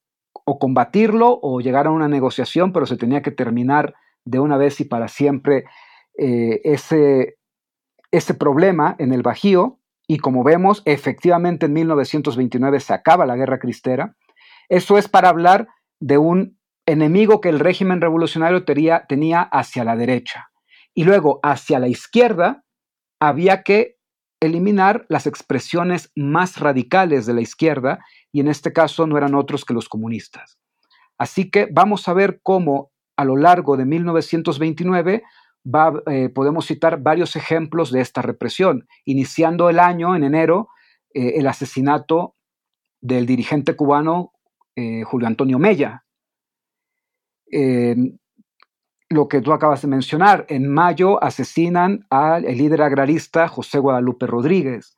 [0.44, 3.94] o combatirlo o llegar a una negociación, pero se tenía que terminar
[4.24, 5.64] de una vez y para siempre
[6.18, 7.36] eh, ese,
[8.10, 9.78] ese problema en el Bajío.
[10.06, 14.16] Y como vemos, efectivamente en 1929 se acaba la guerra cristera.
[14.68, 15.68] Eso es para hablar
[16.00, 20.50] de un enemigo que el régimen revolucionario tenía, tenía hacia la derecha.
[20.94, 22.64] Y luego hacia la izquierda
[23.20, 23.98] había que
[24.40, 28.00] eliminar las expresiones más radicales de la izquierda
[28.32, 30.58] y en este caso no eran otros que los comunistas.
[31.18, 35.22] Así que vamos a ver cómo a lo largo de 1929
[36.06, 40.68] eh, podemos citar varios ejemplos de esta represión, iniciando el año, en enero,
[41.12, 42.36] eh, el asesinato
[43.00, 44.32] del dirigente cubano
[44.76, 46.04] eh, Julio Antonio Mella,
[47.50, 47.96] eh,
[49.08, 54.96] lo que tú acabas de mencionar, en mayo asesinan al líder agrarista José Guadalupe Rodríguez.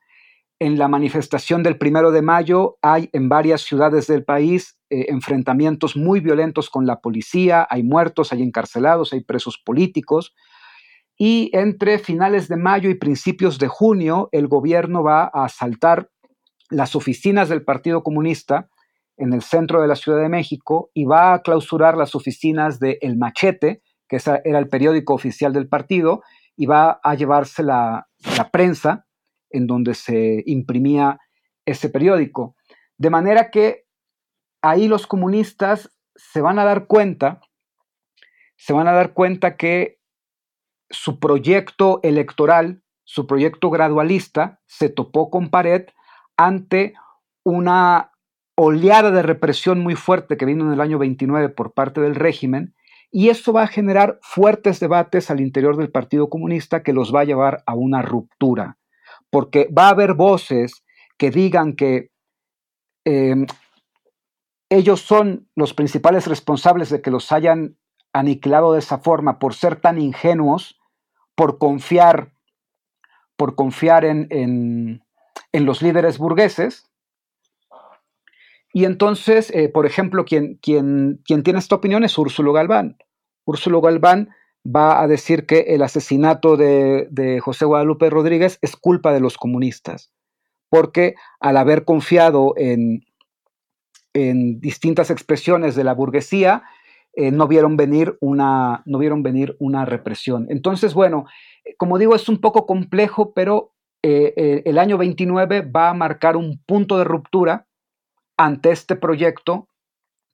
[0.63, 5.97] En la manifestación del primero de mayo hay en varias ciudades del país eh, enfrentamientos
[5.97, 10.33] muy violentos con la policía, hay muertos, hay encarcelados, hay presos políticos.
[11.17, 16.09] Y entre finales de mayo y principios de junio, el gobierno va a asaltar
[16.69, 18.69] las oficinas del Partido Comunista
[19.17, 22.99] en el centro de la Ciudad de México y va a clausurar las oficinas de
[23.01, 26.21] El Machete, que era el periódico oficial del partido,
[26.55, 28.07] y va a llevarse la,
[28.37, 29.07] la prensa
[29.53, 31.19] en donde se imprimía
[31.65, 32.55] ese periódico.
[32.97, 33.85] De manera que
[34.61, 37.41] ahí los comunistas se van a dar cuenta,
[38.57, 39.99] se van a dar cuenta que
[40.89, 45.85] su proyecto electoral, su proyecto gradualista, se topó con pared
[46.37, 46.93] ante
[47.43, 48.11] una
[48.55, 52.75] oleada de represión muy fuerte que vino en el año 29 por parte del régimen,
[53.11, 57.21] y eso va a generar fuertes debates al interior del Partido Comunista que los va
[57.21, 58.77] a llevar a una ruptura,
[59.33, 60.83] porque va a haber voces
[61.17, 62.11] que digan que
[63.03, 63.47] em,
[64.69, 67.75] ellos son los principales responsables de que los hayan
[68.13, 70.79] aniquilado de esa forma por ser tan ingenuos,
[71.33, 72.31] por confiar,
[73.35, 76.91] por confiar en, en los líderes burgueses,
[78.71, 82.97] y entonces, eh, por ejemplo, quien, quien, quien, tiene esta opinión es Úrsulo Galván.
[83.45, 84.29] Úrsulo Galván
[84.65, 90.11] va a decir que el asesinato de, José Guadalupe Rodríguez es culpa de los comunistas,
[90.69, 93.05] porque al haber confiado en,
[94.13, 96.63] en distintas expresiones de la burguesía,
[97.15, 100.47] eh, no, vieron venir una, no vieron venir una represión.
[100.49, 101.25] Entonces, bueno,
[101.77, 106.61] como digo, es un poco complejo, pero eh, el año 29 va a marcar un
[106.65, 107.67] punto de ruptura
[108.37, 109.67] ante este proyecto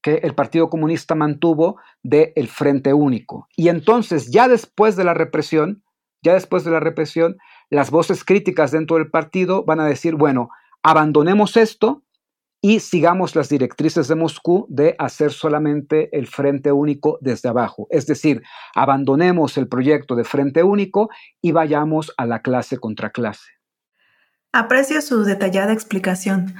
[0.01, 3.47] que el Partido Comunista mantuvo del el Frente Único.
[3.55, 5.83] Y entonces, ya después de la represión,
[6.21, 7.37] ya después de la represión,
[7.69, 10.49] las voces críticas dentro del partido van a decir, bueno,
[10.83, 12.03] abandonemos esto
[12.61, 17.87] y sigamos las directrices de Moscú de hacer solamente el Frente Único desde abajo.
[17.89, 18.43] Es decir,
[18.75, 21.09] abandonemos el proyecto de Frente Único
[21.41, 23.51] y vayamos a la clase contra clase.
[24.51, 26.55] Aprecio su detallada explicación.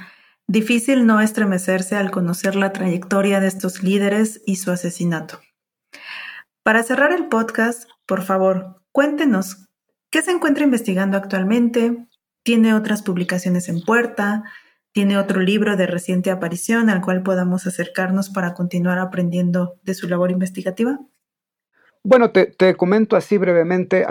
[0.50, 5.38] Difícil no estremecerse al conocer la trayectoria de estos líderes y su asesinato.
[6.64, 9.68] Para cerrar el podcast, por favor, cuéntenos
[10.10, 12.08] qué se encuentra investigando actualmente,
[12.42, 14.42] tiene otras publicaciones en puerta,
[14.90, 20.08] tiene otro libro de reciente aparición al cual podamos acercarnos para continuar aprendiendo de su
[20.08, 20.98] labor investigativa.
[22.02, 24.04] Bueno, te, comento así brevemente,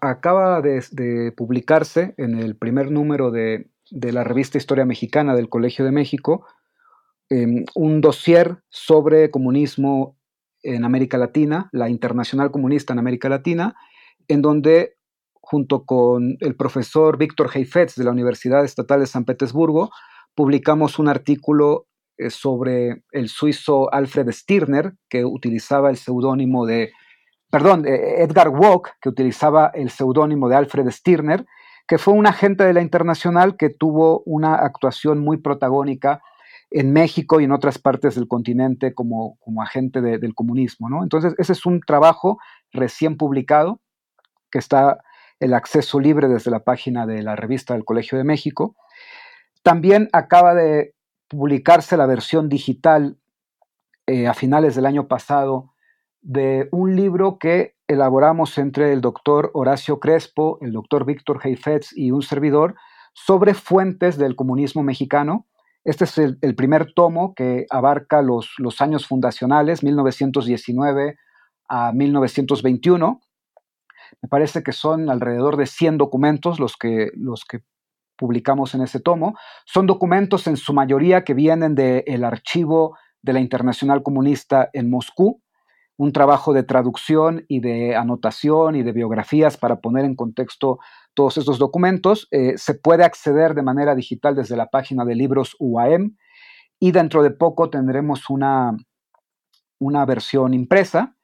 [0.00, 5.84] acaba de publicarse en el primer número de de la revista Historia Mexicana del Colegio
[5.84, 6.46] de México,
[7.30, 10.16] em, un dossier sobre comunismo
[10.62, 13.74] en América Latina, la Internacional Comunista en América Latina,
[14.28, 14.96] en donde
[15.34, 19.90] junto con el profesor Víctor Heifetz de la Universidad Estatal de San Petersburgo,
[20.34, 26.92] publicamos un artículo eh, sobre el suizo Alfred Stirner, que utilizaba el seudónimo de,
[27.50, 31.44] perdón, eh, Edgar Walk, que utilizaba el seudónimo de Alfred Stirner,
[31.86, 36.22] que fue un agente de la internacional que tuvo una actuación muy protagónica
[36.70, 40.88] en México y en otras partes del continente como, como agente del comunismo.
[40.88, 41.02] ¿no?
[41.02, 42.38] Entonces, ese es un trabajo
[42.72, 43.80] recién publicado,
[44.50, 44.98] que está
[45.40, 48.76] el acceso libre desde la página de la revista del Colegio de México.
[49.62, 50.94] También acaba de
[51.28, 53.18] publicarse la versión digital
[54.06, 55.74] eh, a finales del año pasado
[56.22, 62.10] de un libro que elaboramos entre el doctor Horacio Crespo, el doctor Víctor Heifetz y
[62.10, 62.74] un servidor
[63.12, 65.46] sobre fuentes del comunismo mexicano.
[65.84, 71.18] Este es el, primer tomo que abarca los, los, años fundacionales, 1919
[71.68, 73.20] a 1921.
[74.22, 77.60] Me parece que son alrededor de 100 documentos los que, los que
[78.16, 79.36] publicamos en ese tomo.
[79.66, 85.42] Son documentos en su mayoría que vienen del archivo de la Internacional Comunista en Moscú,
[85.96, 90.78] un trabajo de traducción y de anotación y de biografías para poner en contexto
[91.14, 92.26] todos estos documentos.
[92.30, 96.16] Eh, se puede acceder de manera digital desde la página de libros UAM
[96.80, 98.76] y dentro de poco tendremos una,
[99.78, 101.16] una versión impresa.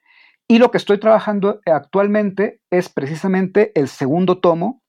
[0.46, 4.82] Y lo que estoy trabajando actualmente es precisamente el segundo tomo,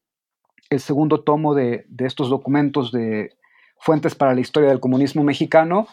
[0.69, 3.31] el segundo tomo de, de estos documentos de
[3.77, 5.87] Fuentes para la Historia del Comunismo Mexicano,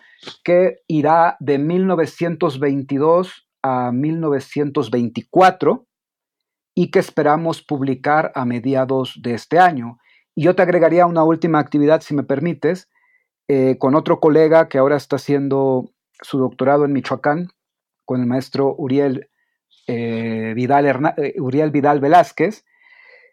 [0.44, 5.86] que irá de 1922 a 1924
[6.74, 9.98] y que esperamos publicar a mediados de este año.
[10.34, 12.88] Y yo te agregaría una última actividad, si me permites,
[13.48, 15.90] eh, con otro colega que ahora está haciendo
[16.22, 17.48] su doctorado en Michoacán,
[18.04, 19.28] con el maestro Uriel,
[19.86, 22.64] eh, Vidal, eh, Uriel Vidal Velázquez.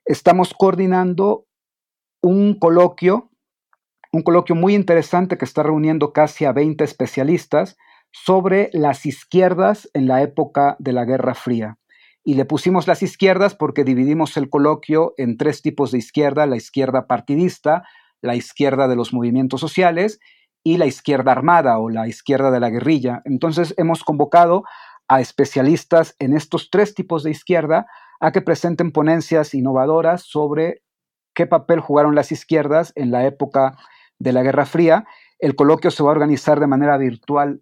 [0.06, 1.46] Estamos coordinando
[2.22, 3.30] un coloquio,
[4.12, 7.78] un coloquio muy interesante que está reuniendo casi a 20 especialistas
[8.24, 11.78] sobre las izquierdas en la época de la Guerra Fría.
[12.24, 16.56] Y le pusimos las izquierdas porque dividimos el coloquio en tres tipos de izquierda, la
[16.56, 17.84] izquierda partidista,
[18.22, 20.20] la izquierda de los movimientos sociales
[20.64, 23.22] y la izquierda armada o la izquierda de la guerrilla.
[23.26, 24.64] Entonces hemos convocado
[25.10, 27.86] a especialistas en estos tres tipos de izquierda
[28.22, 30.82] a que presenten ponencias innovadoras sobre
[31.34, 33.78] qué papel jugaron las izquierdas en la época
[34.20, 35.06] de la Guerra Fría.
[35.38, 37.62] El coloquio se va a organizar de manera virtual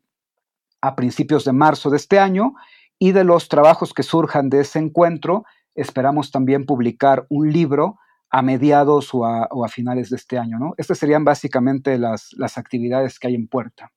[0.84, 2.56] a principios de marzo de este año
[3.00, 7.98] y de los trabajos que surjan de ese encuentro esperamos también publicar un libro
[8.30, 10.60] a mediados o a, finales de este año.
[10.60, 10.74] ¿no?
[10.78, 13.92] Estas serían básicamente las, las actividades que hay en puerta.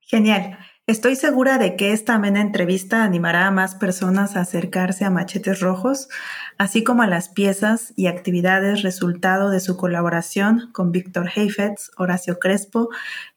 [0.00, 0.58] Genial.
[0.86, 5.60] Estoy segura de que esta amena entrevista animará a más personas a acercarse a Machetes
[5.60, 6.08] Rojos,
[6.58, 12.38] así como a las piezas y actividades resultado de su colaboración con Víctor Heifetz, Horacio
[12.38, 12.90] Crespo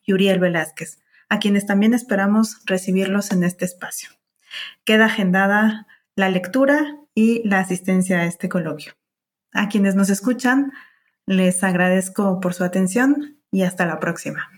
[0.05, 0.99] y Uriel Velázquez,
[1.29, 4.09] a quienes también esperamos recibirlos en este espacio.
[4.85, 8.93] Queda agendada la lectura y la asistencia a este coloquio.
[9.53, 10.71] A quienes nos escuchan,
[11.25, 14.49] les agradezco por su atención y hasta la próxima.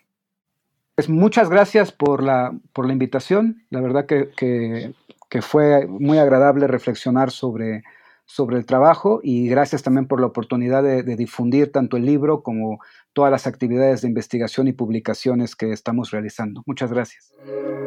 [0.95, 3.63] Pues muchas gracias por la, por la invitación.
[3.69, 4.93] La verdad que,
[5.41, 7.83] fue muy agradable reflexionar sobre,
[8.25, 12.79] sobre el trabajo y gracias también por la oportunidad de, difundir tanto el libro como
[13.13, 16.63] todas las actividades de investigación y publicaciones que estamos realizando.
[16.65, 17.33] Muchas gracias.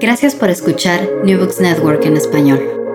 [0.01, 2.92] Gracias por escuchar New Books Network en español.